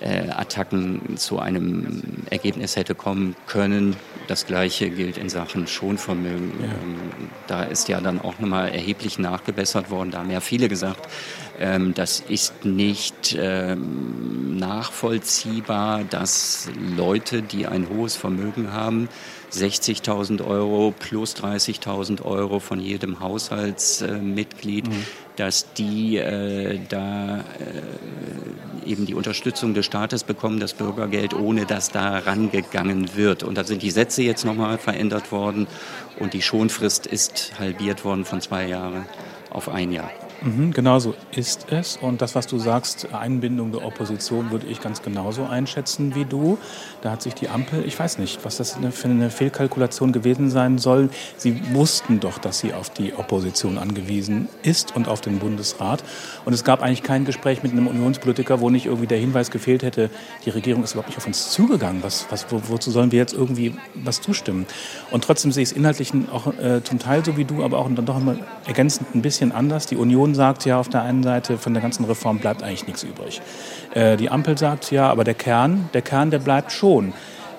äh, 0.00 0.30
Attacken 0.30 1.16
zu 1.16 1.38
einem 1.38 2.02
Ergebnis 2.30 2.76
hätte 2.76 2.94
kommen 2.94 3.36
können. 3.46 3.96
Das 4.28 4.46
Gleiche 4.46 4.90
gilt 4.90 5.18
in 5.18 5.28
Sachen 5.28 5.66
Schonvermögen. 5.66 6.52
Ja. 6.60 6.66
Ähm, 6.66 7.30
da 7.46 7.62
ist 7.64 7.88
ja 7.88 8.00
dann 8.00 8.20
auch 8.20 8.38
nochmal 8.38 8.70
erheblich 8.70 9.18
nachgebessert 9.18 9.90
worden. 9.90 10.10
Da 10.10 10.18
haben 10.18 10.30
ja 10.30 10.40
viele 10.40 10.68
gesagt, 10.68 11.08
ähm, 11.58 11.94
das 11.94 12.20
ist 12.20 12.64
nicht 12.64 13.36
ähm, 13.38 14.56
nachvollziehbar, 14.56 16.04
dass 16.04 16.68
Leute, 16.96 17.42
die 17.42 17.66
ein 17.66 17.88
hohes 17.88 18.16
Vermögen 18.16 18.72
haben, 18.72 19.08
60.000 19.52 20.44
Euro 20.44 20.92
plus 20.98 21.34
30.000 21.36 22.22
Euro 22.22 22.58
von 22.58 22.80
jedem 22.80 23.20
Haushaltsmitglied, 23.20 24.88
mhm. 24.88 25.06
Dass 25.37 25.73
die 25.75 26.16
äh, 26.16 26.78
da 26.88 27.38
äh, 27.38 28.90
eben 28.90 29.07
die 29.07 29.14
Unterstützung 29.14 29.75
des 29.75 29.87
Staates 29.87 30.25
bekommen, 30.25 30.61
das 30.61 30.75
Bürgergeld, 30.75 31.35
ohne 31.35 31.66
dass 31.66 31.90
da 31.90 32.19
rangegangen 32.19 33.16
wird. 33.16 33.43
Und 33.43 33.59
da 33.59 33.64
sind 33.64 33.83
die 33.83 33.90
Sätze 33.90 34.23
jetzt 34.23 34.45
nochmal 34.45 34.78
verändert 34.78 35.33
worden 35.33 35.66
und 36.19 36.35
die 36.35 36.43
Schonfrist 36.43 37.07
ist 37.07 37.52
halbiert 37.59 38.05
worden 38.05 38.25
von 38.25 38.40
zwei 38.40 38.66
Jahren 38.66 39.07
auf 39.50 39.69
ein 39.69 39.93
Jahr. 39.93 40.11
Mhm, 40.43 40.73
genau 40.73 40.99
so 40.99 41.14
ist 41.35 41.66
es. 41.71 41.97
Und 41.97 42.21
das, 42.21 42.35
was 42.35 42.47
du 42.47 42.59
sagst, 42.59 43.12
Einbindung 43.12 43.73
der 43.73 43.85
Opposition, 43.85 44.50
würde 44.50 44.66
ich 44.66 44.81
ganz 44.81 45.02
genauso 45.02 45.45
einschätzen 45.45 46.14
wie 46.14 46.25
du. 46.25 46.59
Da 47.02 47.12
hat 47.12 47.23
sich 47.23 47.35
die 47.35 47.49
Ampel, 47.49 47.85
ich 47.87 47.99
weiß 47.99 48.19
nicht, 48.19 48.45
was 48.45 48.59
das 48.59 48.78
für 48.90 49.09
eine 49.09 49.31
Fehlkalkulation 49.31 50.12
gewesen 50.12 50.50
sein 50.50 50.78
soll. 50.78 51.09
Sie 51.37 51.75
wussten 51.75 52.21
doch, 52.21 52.38
dass 52.38 52.59
sie 52.59 52.75
auf 52.75 52.90
die 52.90 53.14
Opposition 53.14 53.78
angewiesen 53.78 54.49
ist 54.62 54.95
und 54.95 55.09
auf 55.09 55.21
den 55.21 55.38
Bundesrat. 55.38 56.05
Und 56.45 56.52
es 56.52 56.64
gab 56.64 56.83
eigentlich 56.83 57.02
kein 57.02 57.25
Gespräch 57.25 57.62
mit 57.62 57.73
einem 57.73 57.87
Unionspolitiker, 57.87 58.61
wo 58.61 58.71
nicht 58.71 58.87
irgendwie 58.87 59.07
der 59.07 59.19
Hinweis 59.19 59.50
gefehlt 59.50 59.83
hätte, 59.83 60.11
die 60.45 60.50
Regierung 60.50 60.85
ist 60.85 60.93
überhaupt 60.93 61.09
nicht 61.09 61.19
auf 61.19 61.26
uns 61.26 61.50
zugegangen. 61.50 62.02
Was, 62.02 62.26
was, 62.31 62.47
wo, 62.50 62.61
wozu 62.69 62.90
sollen 62.90 63.11
wir 63.11 63.19
jetzt 63.19 63.33
irgendwie 63.33 63.75
was 63.95 64.21
zustimmen? 64.21 64.66
Und 65.11 65.25
trotzdem 65.25 65.52
sehe 65.52 65.62
ich 65.62 65.71
es 65.71 65.76
inhaltlich 65.76 66.12
auch 66.33 66.47
äh, 66.59 66.83
zum 66.85 66.99
Teil 66.99 67.25
so 67.25 67.37
wie 67.37 67.45
du, 67.45 67.64
aber 67.64 67.78
auch 67.78 67.88
dann 67.93 68.05
doch 68.05 68.19
immer 68.19 68.37
ergänzend 68.66 69.14
ein 69.14 69.23
bisschen 69.23 69.52
anders. 69.52 69.87
Die 69.87 69.97
Union 69.97 70.25
sagt 70.35 70.64
ja 70.64 70.78
auf 70.78 70.88
der 70.88 71.02
einen 71.02 71.23
Seite, 71.23 71.59
von 71.59 71.75
der 71.75 71.83
ganzen 71.83 72.04
Reform 72.04 72.38
bleibt 72.38 72.62
eigentlich 72.62 72.87
nichts 72.87 73.02
übrig. 73.02 73.40
Äh, 73.95 74.16
die 74.16 74.30
Ampel 74.30 74.59
sagt 74.59 74.90
ja, 74.90 75.09
aber 75.09 75.25
der 75.25 75.35
Kern, 75.35 75.88
der 75.95 76.02
Kern, 76.02 76.30
der 76.30 76.38
bleibt 76.38 76.73
schon. 76.73 77.12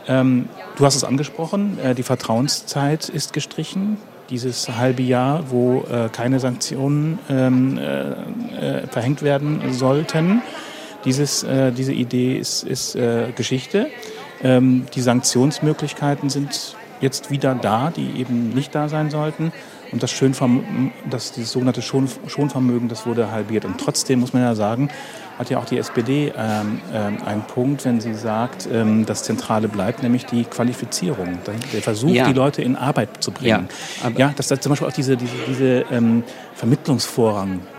Ähm, 0.07 0.47
du 0.77 0.85
hast 0.85 0.95
es 0.95 1.03
angesprochen, 1.03 1.77
äh, 1.79 1.95
die 1.95 2.03
Vertrauenszeit 2.03 3.09
ist 3.09 3.33
gestrichen. 3.33 3.97
Dieses 4.29 4.69
halbe 4.69 5.03
Jahr, 5.03 5.45
wo 5.51 5.85
äh, 5.89 6.09
keine 6.09 6.39
Sanktionen 6.39 7.19
ähm, 7.29 7.77
äh, 7.77 8.81
äh, 8.81 8.87
verhängt 8.87 9.21
werden 9.21 9.73
sollten. 9.73 10.41
Dieses, 11.05 11.43
äh, 11.43 11.71
diese 11.71 11.93
Idee 11.93 12.37
ist, 12.37 12.63
ist 12.63 12.97
Geschichte. 13.35 13.87
Ähm, 14.43 14.85
die 14.93 15.01
Sanktionsmöglichkeiten 15.01 16.29
sind 16.29 16.75
jetzt 17.01 17.31
wieder 17.31 17.55
da, 17.55 17.91
die 17.95 18.19
eben 18.19 18.49
nicht 18.49 18.73
da 18.75 18.89
sein 18.89 19.09
sollten. 19.09 19.51
Und 19.91 20.03
das, 20.03 20.11
Schönverm 20.11 20.91
das 21.09 21.31
dieses 21.31 21.51
sogenannte 21.51 21.81
Schon 21.81 22.09
Schonvermögen, 22.27 22.89
das 22.89 23.05
wurde 23.05 23.31
halbiert. 23.31 23.65
Und 23.65 23.79
trotzdem 23.79 24.19
muss 24.19 24.33
man 24.33 24.41
ja 24.41 24.55
sagen, 24.55 24.89
hat 25.37 25.49
ja 25.49 25.59
auch 25.59 25.65
die 25.65 25.77
SPD 25.77 26.33
ähm, 26.35 26.81
ähm, 26.93 27.17
einen 27.23 27.43
Punkt, 27.43 27.85
wenn 27.85 28.01
sie 28.01 28.13
sagt, 28.13 28.67
ähm, 28.71 29.05
das 29.05 29.23
Zentrale 29.23 29.67
bleibt, 29.67 30.03
nämlich 30.03 30.25
die 30.25 30.43
Qualifizierung. 30.43 31.39
Der 31.73 31.81
Versuch, 31.81 32.09
ja. 32.09 32.27
die 32.27 32.33
Leute 32.33 32.61
in 32.61 32.75
Arbeit 32.75 33.23
zu 33.23 33.31
bringen. 33.31 33.69
Ja, 34.03 34.09
ja 34.17 34.33
dass 34.35 34.47
da 34.47 34.59
zum 34.59 34.71
Beispiel 34.71 34.87
auch 34.87 34.93
diese, 34.93 35.15
diese, 35.15 35.35
diese 35.47 35.85
ähm, 35.91 36.23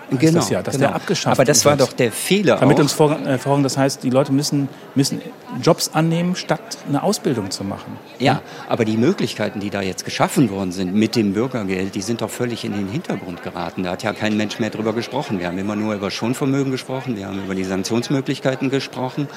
Vermittlungsvorrang 0.09 0.21
genau, 0.21 0.41
das 0.41 0.51
ja, 0.51 0.63
dass 0.63 0.75
genau. 0.75 0.87
der 0.89 0.97
abgeschafft 0.97 1.39
Aber 1.39 1.45
das 1.45 1.65
war 1.65 1.77
doch 1.77 1.93
der 1.93 2.13
Fehler 2.13 2.59
Vermittlungsverfahren, 2.59 3.63
das 3.63 3.77
heißt, 3.77 4.03
die 4.03 4.11
Leute 4.11 4.33
müssen, 4.33 4.69
müssen 4.95 5.21
Jobs 5.63 5.91
annehmen, 5.93 6.35
statt 6.37 6.79
eine 6.89 7.03
Ausbildung 7.03 7.51
zu 7.51 7.65
machen. 7.65 7.99
Ja, 8.19 8.43
aber 8.69 8.85
die 8.85 8.97
Möglichkeiten, 8.97 9.61
die 9.61 9.71
da 9.71 9.83
jetzt 9.83 10.05
geschaffen 10.05 10.51
worden 10.51 10.73
sind 10.73 10.95
mit 10.95 11.17
dem 11.17 11.35
Bürgergeld, 11.35 11.95
die 11.95 12.03
sind 12.03 12.23
doch 12.23 12.31
völlig 12.31 12.65
in 12.65 12.73
den 12.73 12.89
Hintergrund 12.89 13.43
geraten. 13.43 13.83
Da 13.83 13.93
hat 13.93 14.03
ja 14.03 14.13
kein 14.13 14.37
Mensch 14.37 14.59
mehr 14.59 14.71
drüber 14.71 14.93
gesprochen. 14.93 15.39
Wir 15.39 15.49
haben 15.49 15.59
immer 15.59 15.77
nur 15.77 15.95
über 15.95 16.11
Schonvermögen 16.11 16.73
gesprochen, 16.73 17.17
wir 17.17 17.27
haben 17.27 17.45
über 17.45 17.55
die 17.55 17.65
Sanktionsmöglichkeiten 17.65 18.71
gesprochen. 18.71 19.29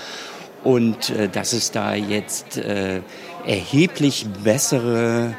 Und 0.63 1.09
äh, 1.09 1.27
dass 1.27 1.53
es 1.53 1.71
da 1.71 1.95
jetzt 1.95 2.57
äh, 2.57 3.01
erheblich 3.45 4.27
bessere 4.43 5.35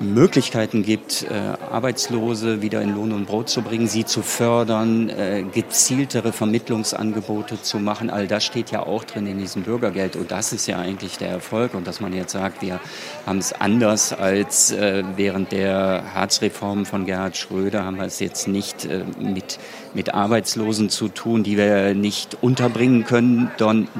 Möglichkeiten 0.00 0.82
gibt, 0.82 1.24
äh, 1.24 1.34
Arbeitslose 1.70 2.62
wieder 2.62 2.82
in 2.82 2.94
Lohn 2.94 3.12
und 3.12 3.26
Brot 3.26 3.48
zu 3.48 3.62
bringen, 3.62 3.88
sie 3.88 4.04
zu 4.04 4.22
fördern, 4.22 5.08
äh, 5.08 5.44
gezieltere 5.52 6.32
Vermittlungsangebote 6.32 7.60
zu 7.62 7.78
machen. 7.78 8.10
All 8.10 8.26
das 8.26 8.44
steht 8.44 8.70
ja 8.70 8.84
auch 8.84 9.04
drin 9.04 9.26
in 9.26 9.38
diesem 9.38 9.62
Bürgergeld. 9.62 10.16
Und 10.16 10.30
das 10.30 10.52
ist 10.52 10.66
ja 10.66 10.78
eigentlich 10.78 11.18
der 11.18 11.30
Erfolg. 11.30 11.74
Und 11.74 11.86
dass 11.86 12.00
man 12.00 12.12
jetzt 12.12 12.32
sagt, 12.32 12.62
wir 12.62 12.80
haben 13.26 13.38
es 13.38 13.52
anders 13.52 14.12
als 14.12 14.72
äh, 14.72 15.02
während 15.16 15.52
der 15.52 16.04
Harzreform 16.14 16.86
von 16.86 17.06
Gerhard 17.06 17.36
Schröder, 17.36 17.84
haben 17.84 17.96
wir 17.96 18.04
es 18.04 18.20
jetzt 18.20 18.48
nicht 18.48 18.84
äh, 18.84 19.04
mit 19.18 19.58
mit 19.94 20.14
Arbeitslosen 20.14 20.90
zu 20.90 21.08
tun, 21.08 21.42
die 21.42 21.56
wir 21.56 21.94
nicht 21.94 22.36
unterbringen 22.40 23.04
können, 23.04 23.50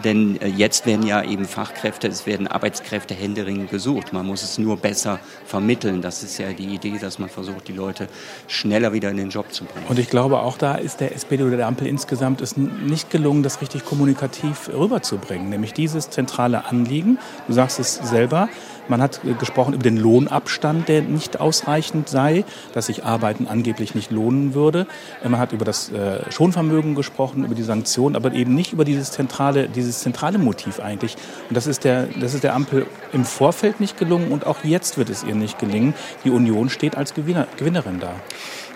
denn 0.05 0.41
äh, 0.41 0.49
jetzt 0.49 0.87
werden 0.87 1.07
ja 1.07 1.23
eben 1.23 1.45
Fachkräfte, 1.45 2.09
es 2.09 2.27
werden 2.27 2.47
Arbeitskräfte 2.47 3.15
händeringend 3.15 3.71
gesucht. 3.71 4.13
Man 4.13 4.27
muss 4.27 4.43
es 4.43 4.59
nur 4.59 4.77
besser 4.77 5.19
vermitteln. 5.45 5.88
Das 6.03 6.23
ist 6.23 6.39
ja 6.39 6.53
die 6.53 6.75
Idee, 6.75 6.99
dass 6.99 7.19
man 7.19 7.29
versucht, 7.29 7.69
die 7.69 7.73
Leute 7.73 8.09
schneller 8.47 8.93
wieder 8.93 9.11
in 9.11 9.17
den 9.17 9.31
Job 9.31 9.53
zu 9.53 9.65
bringen. 9.65 9.87
Und 9.89 9.99
ich 9.99 10.09
glaube, 10.09 10.41
auch 10.41 10.59
da 10.59 10.75
ist 10.75 11.01
der 11.01 11.15
SPD 11.15 11.43
oder 11.43 11.57
der 11.57 11.67
Ampel 11.67 11.87
insgesamt 11.87 12.41
es 12.41 12.57
nicht 12.57 13.11
gelungen, 13.11 13.43
das 13.43 13.61
richtig 13.61 13.85
kommunikativ 13.85 14.71
rüberzubringen, 14.73 15.49
nämlich 15.49 15.73
dieses 15.73 16.11
zentrale 16.11 16.67
Anliegen. 16.67 17.19
Du 17.47 17.55
sagst 17.55 17.79
es 17.79 17.95
selber, 17.97 18.49
man 18.89 19.03
hat 19.03 19.21
äh, 19.25 19.35
gesprochen 19.35 19.75
über 19.75 19.83
den 19.83 19.97
Lohnabstand, 19.97 20.89
der 20.89 21.03
nicht 21.03 21.41
ausreichend 21.41 22.09
sei, 22.09 22.45
dass 22.73 22.87
sich 22.87 23.05
Arbeiten 23.05 23.47
angeblich 23.47 23.95
nicht 23.95 24.11
lohnen 24.11 24.55
würde. 24.55 24.87
Äh, 25.23 25.29
man 25.29 25.41
hat 25.41 25.53
über 25.53 25.65
das 25.65 25.91
äh, 25.91 26.31
Schonvermögen 26.31 26.95
gesprochen, 26.95 27.45
über 27.45 27.55
die 27.55 27.63
Sanktionen, 27.63 28.17
aber 28.17 28.33
eben 28.33 28.55
nicht 28.55 28.73
über 28.73 28.85
dieses 28.85 29.13
zentrale, 29.13 29.69
dieses 29.69 30.01
zentrale 30.01 30.39
Motiv 30.39 30.81
eigentlich. 30.81 31.17
Und 31.49 31.57
das 31.57 31.67
ist 31.67 31.85
der, 31.85 32.07
das 32.21 32.35
ist 32.35 32.45
der 32.45 32.55
Ampel 32.55 32.87
im 33.13 33.25
Vorfeld 33.25 33.81
nicht 33.81 33.99
gelungen 33.99 34.33
und 34.33 34.47
auch 34.47 34.65
jetzt 34.65 34.99
wird 34.99 35.11
es 35.11 35.25
ihr 35.25 35.35
nicht 35.35 35.59
gelingen. 35.59 35.95
Die 36.25 36.31
Union 36.31 36.71
steht 36.71 36.97
als 36.97 37.15
Gewinner, 37.15 37.47
Gewinnerin 37.57 38.01
da. 38.01 38.13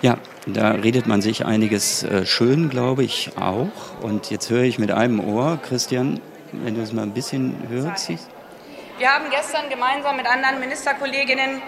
Ja, 0.02 0.18
da 0.46 0.72
redet 0.72 1.06
man 1.06 1.22
sich 1.22 1.46
einiges 1.46 2.04
schön, 2.24 2.68
glaube 2.68 3.04
ich, 3.04 3.30
auch. 3.36 3.68
Und 4.02 4.30
jetzt 4.30 4.50
höre 4.50 4.64
ich 4.64 4.80
mit 4.80 4.90
einem 4.90 5.20
Ohr, 5.20 5.60
Christian, 5.62 6.18
wenn 6.50 6.74
du 6.74 6.80
es 6.80 6.92
mal 6.92 7.02
ein 7.02 7.12
bisschen 7.12 7.54
hörst. 7.68 8.10
Wir 9.02 9.12
haben 9.12 9.30
gestern 9.30 9.68
gemeinsam 9.68 10.16
mit 10.16 10.26
anderen 10.26 10.60
Ministerkolleginnen 10.60 11.60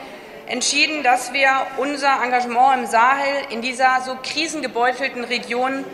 entschieden, 0.47 1.03
dass 1.03 1.33
wir 1.33 1.51
unser 1.79 2.23
Engagement 2.23 2.83
im 2.83 2.87
Sahel 2.87 3.27
in 3.51 3.61
dieser 3.61 4.03
so 4.03 4.17
krisengebeutelten 4.23 5.25
Region 5.25 5.85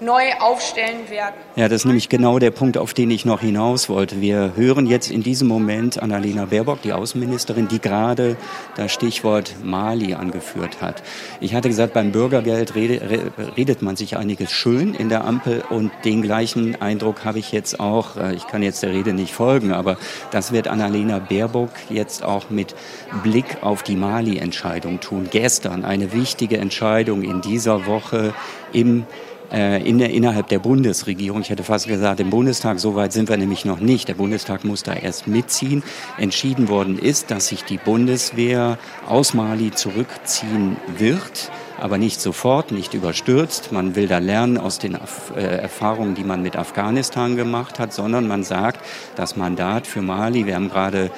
neu 0.00 0.32
aufstellen 0.40 1.10
werden. 1.10 1.34
Ja, 1.56 1.68
das 1.68 1.82
ist 1.82 1.84
nämlich 1.84 2.08
genau 2.08 2.38
der 2.38 2.50
Punkt, 2.50 2.78
auf 2.78 2.94
den 2.94 3.10
ich 3.10 3.24
noch 3.24 3.40
hinaus 3.40 3.88
wollte. 3.88 4.20
Wir 4.20 4.52
hören 4.56 4.86
jetzt 4.86 5.10
in 5.10 5.22
diesem 5.22 5.48
Moment 5.48 6.02
Annalena 6.02 6.46
Baerbock, 6.46 6.82
die 6.82 6.92
Außenministerin, 6.92 7.68
die 7.68 7.80
gerade 7.80 8.36
das 8.76 8.92
Stichwort 8.92 9.56
Mali 9.62 10.14
angeführt 10.14 10.80
hat. 10.80 11.02
Ich 11.40 11.54
hatte 11.54 11.68
gesagt, 11.68 11.92
beim 11.92 12.12
Bürgergeld 12.12 12.74
redet 12.74 13.82
man 13.82 13.96
sich 13.96 14.16
einiges 14.16 14.50
schön 14.50 14.94
in 14.94 15.08
der 15.08 15.24
Ampel 15.24 15.62
und 15.68 15.90
den 16.04 16.22
gleichen 16.22 16.80
Eindruck 16.80 17.24
habe 17.24 17.38
ich 17.38 17.52
jetzt 17.52 17.78
auch, 17.80 18.16
äh, 18.16 18.34
ich 18.34 18.46
kann 18.46 18.62
jetzt 18.62 18.82
der 18.82 18.90
Rede 18.90 19.12
nicht 19.12 19.34
folgen, 19.34 19.72
aber 19.72 19.96
das 20.30 20.52
wird 20.52 20.68
Annalena 20.68 21.18
Baerbock 21.18 21.70
jetzt 21.90 22.24
auch 22.24 22.50
mit 22.50 22.74
Blick 23.22 23.58
auf 23.62 23.82
die 23.82 23.96
Mali-Entscheidung 23.96 25.00
tun. 25.00 25.28
Gestern 25.30 25.84
eine 25.84 26.12
wichtige 26.12 26.58
Entscheidung 26.58 27.22
in 27.22 27.40
dieser 27.40 27.86
Woche 27.86 28.32
im 28.72 29.04
in 29.50 29.98
der, 29.98 30.10
innerhalb 30.10 30.48
der 30.48 30.60
Bundesregierung. 30.60 31.40
Ich 31.40 31.50
hätte 31.50 31.64
fast 31.64 31.88
gesagt, 31.88 32.20
im 32.20 32.30
Bundestag, 32.30 32.78
so 32.78 32.94
weit 32.94 33.12
sind 33.12 33.28
wir 33.28 33.36
nämlich 33.36 33.64
noch 33.64 33.80
nicht. 33.80 34.08
Der 34.08 34.14
Bundestag 34.14 34.64
muss 34.64 34.82
da 34.82 34.94
erst 34.94 35.26
mitziehen. 35.26 35.82
Entschieden 36.18 36.68
worden 36.68 36.98
ist, 36.98 37.30
dass 37.30 37.48
sich 37.48 37.64
die 37.64 37.78
Bundeswehr 37.78 38.78
aus 39.08 39.34
Mali 39.34 39.72
zurückziehen 39.72 40.76
wird 40.98 41.50
aber 41.80 41.98
nicht 41.98 42.20
sofort, 42.20 42.72
nicht 42.72 42.94
überstürzt. 42.94 43.72
Man 43.72 43.96
will 43.96 44.06
da 44.06 44.18
lernen 44.18 44.58
aus 44.58 44.78
den 44.78 44.94
äh, 45.34 45.40
Erfahrungen, 45.40 46.14
die 46.14 46.24
man 46.24 46.42
mit 46.42 46.56
Afghanistan 46.56 47.36
gemacht 47.36 47.78
hat, 47.78 47.92
sondern 47.92 48.28
man 48.28 48.44
sagt, 48.44 48.84
das 49.16 49.36
Mandat 49.36 49.86
für 49.86 50.02
Mali, 50.02 50.46
wir 50.46 50.56
haben 50.56 50.68
gerade 50.68 51.10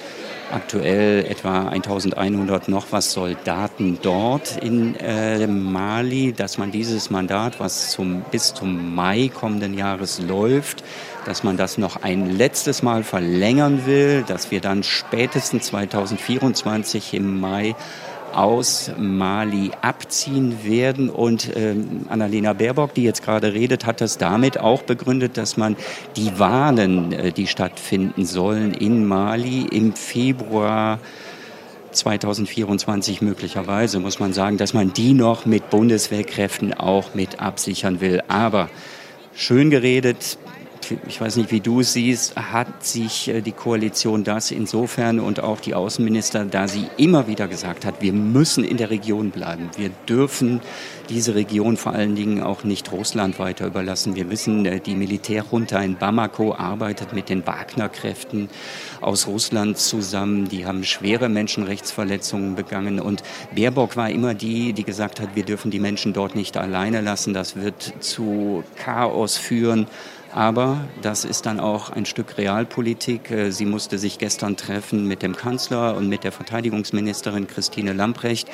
aktuell 0.53 1.25
etwa 1.25 1.69
1100 1.69 2.69
noch 2.69 2.87
was 2.91 3.12
Soldaten 3.12 3.99
dort 4.03 4.57
in 4.62 4.97
äh, 4.97 5.47
Mali, 5.47 6.33
dass 6.33 6.59
man 6.59 6.71
dieses 6.71 7.11
Mandat, 7.11 7.59
was 7.61 7.91
zum, 7.91 8.23
bis 8.31 8.55
zum 8.55 8.95
Mai 8.95 9.31
kommenden 9.33 9.75
Jahres 9.75 10.21
läuft, 10.21 10.85
dass 11.25 11.43
man 11.43 11.57
das 11.57 11.79
noch 11.79 12.03
ein 12.03 12.37
letztes 12.37 12.83
Mal 12.83 13.03
verlängern 13.03 13.87
will, 13.87 14.25
dass 14.27 14.51
wir 14.51 14.61
dann 14.61 14.83
spätestens 14.83 15.67
2024 15.67 17.15
im 17.15 17.41
Mai 17.41 17.75
aus 18.35 18.90
Mali 18.99 19.71
abziehen 19.81 20.64
werden. 20.64 21.11
Und 21.11 21.51
ähm, 21.57 22.07
Annalena 22.09 22.53
Baerbock, 22.53 22.95
die 22.95 23.05
jetzt 23.05 23.25
gerade 23.25 23.55
redet, 23.55 23.87
hat 23.87 24.01
das 24.01 24.18
damit 24.18 24.59
auch 24.59 24.83
begründet, 24.83 25.37
dass 25.37 25.57
man 25.57 25.77
die 26.16 26.38
Wahlen, 26.38 27.12
äh, 27.12 27.33
die 27.33 27.47
stattfinden 27.47 28.25
sollen 28.25 28.75
in 28.75 29.07
Mali 29.07 29.66
im 29.71 29.95
Februar 29.95 30.99
2024 31.92 33.23
möglicherweise, 33.23 34.01
muss 34.01 34.18
man 34.18 34.33
sagen, 34.33 34.57
dass 34.57 34.75
man 34.75 34.92
die 34.92 35.12
noch 35.12 35.47
mit 35.47 35.71
Bundeswehrkräften 35.71 36.75
auch 36.75 37.14
mit 37.14 37.40
absichern 37.40 38.01
will. 38.01 38.23
Aber 38.29 38.71
schön 39.35 39.71
geredet, 39.71 40.38
ich 41.07 41.21
weiß 41.21 41.37
nicht, 41.37 41.51
wie 41.51 41.61
du 41.61 41.81
es 41.81 41.92
siehst, 41.92 42.37
hat 42.37 42.85
sich 42.85 43.29
äh, 43.29 43.40
die 43.40 43.53
Koalition 43.53 44.25
das 44.25 44.51
insofern 44.51 45.21
und 45.21 45.40
auch 45.40 45.61
die 45.61 45.75
Außenminister, 45.75 46.45
da 46.45 46.68
sie 46.68 46.87
immer 46.97 47.27
wieder 47.27 47.49
gesagt 47.49 47.85
hat, 47.85 48.01
wir 48.01 48.12
müssen 48.12 48.64
in 48.64 48.77
der 48.77 48.90
Region 48.90 49.31
bleiben. 49.31 49.71
Wir 49.77 49.90
dürfen 50.09 50.61
diese 51.12 51.35
Region 51.35 51.77
vor 51.77 51.92
allen 51.92 52.16
Dingen 52.16 52.42
auch 52.42 52.64
nicht 52.64 52.90
Russland 52.90 53.38
weiter 53.38 53.66
überlassen. 53.66 54.14
Wir 54.14 54.31
wissen, 54.31 54.64
äh, 54.64 54.81
die 54.81 54.94
Militärjunta 54.94 55.81
in 55.83 55.96
Bamako 55.96 56.55
arbeitet 56.55 57.12
mit 57.12 57.29
den 57.29 57.46
Wagner-Kräften 57.46 58.48
aus 59.01 59.27
Russland 59.27 59.77
zusammen. 59.77 60.48
Die 60.48 60.64
haben 60.64 60.85
schwere 60.85 61.29
Menschenrechtsverletzungen 61.29 62.55
begangen. 62.55 62.98
Und 62.98 63.22
Baerbock 63.55 63.96
war 63.96 64.11
immer 64.11 64.35
die, 64.35 64.72
die 64.72 64.85
gesagt 64.85 65.20
hat, 65.20 65.37
wir 65.37 65.44
dürfen 65.44 65.70
die 65.70 65.81
Menschen 65.81 66.14
dort 66.14 66.35
nicht 66.35 66.57
alleine 66.57 67.03
lassen. 67.03 67.35
Das 67.35 67.57
wird 67.57 67.92
zu 68.01 68.64
Chaos 68.77 69.37
führen. 69.37 69.87
Aber 70.35 70.81
das 71.03 71.27
ist 71.27 71.44
dann 71.44 71.61
auch 71.61 71.90
ein 71.90 72.07
Stück 72.07 72.38
Realpolitik. 72.38 73.31
Äh, 73.31 73.51
sie 73.53 73.66
musste 73.66 73.98
sich 73.98 74.18
gestern 74.18 74.57
treffen 74.57 75.07
mit 75.07 75.22
dem 75.22 75.37
Kanzler 75.37 75.94
und 75.94 76.09
mit 76.09 76.25
der 76.25 76.33
Verteidigungsministerin 76.33 77.46
Christine 77.46 77.92
Lamprecht. 77.92 78.48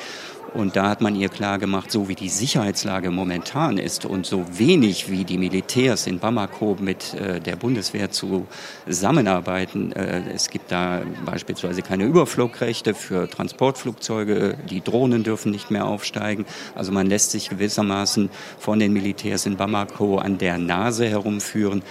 Und 0.53 0.75
da 0.75 0.89
hat 0.89 1.01
man 1.01 1.15
ihr 1.15 1.29
klar 1.29 1.59
gemacht, 1.59 1.91
so 1.91 2.07
wie 2.07 2.15
die 2.15 2.29
Sicherheitslage 2.29 3.11
momentan 3.11 3.77
ist 3.77 4.05
und 4.05 4.25
so 4.25 4.45
wenig 4.57 5.09
wie 5.09 5.23
die 5.23 5.37
Militärs 5.37 6.07
in 6.07 6.19
Bamako 6.19 6.77
mit 6.79 7.13
äh, 7.13 7.39
der 7.39 7.55
Bundeswehr 7.55 8.09
zusammenarbeiten. 8.11 9.91
Äh, 9.91 10.23
es 10.33 10.49
gibt 10.49 10.71
da 10.71 11.01
beispielsweise 11.25 11.81
keine 11.81 12.05
Überflugrechte 12.05 12.93
für 12.93 13.29
Transportflugzeuge. 13.29 14.57
Die 14.69 14.81
Drohnen 14.81 15.23
dürfen 15.23 15.51
nicht 15.51 15.71
mehr 15.71 15.85
aufsteigen. 15.85 16.45
Also 16.73 16.91
man 16.91 17.07
lässt 17.07 17.31
sich 17.31 17.49
gewissermaßen 17.49 18.29
von 18.57 18.79
den 18.79 18.93
Militärs 18.93 19.45
in 19.45 19.57
Bamako 19.57 20.17
an 20.17 20.37
der 20.39 20.57
Nase 20.57 21.07
herumführen. 21.07 21.83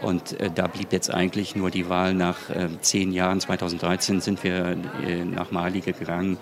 Und 0.00 0.40
äh, 0.40 0.50
da 0.54 0.66
blieb 0.66 0.92
jetzt 0.92 1.12
eigentlich 1.12 1.56
nur 1.56 1.70
die 1.70 1.88
Wahl 1.88 2.14
nach 2.14 2.48
äh, 2.50 2.68
zehn 2.80 3.12
Jahren. 3.12 3.40
2013 3.40 4.20
sind 4.20 4.44
wir 4.44 4.76
äh, 5.06 5.24
nach 5.24 5.50
Mali 5.50 5.80
gegangen 5.80 6.38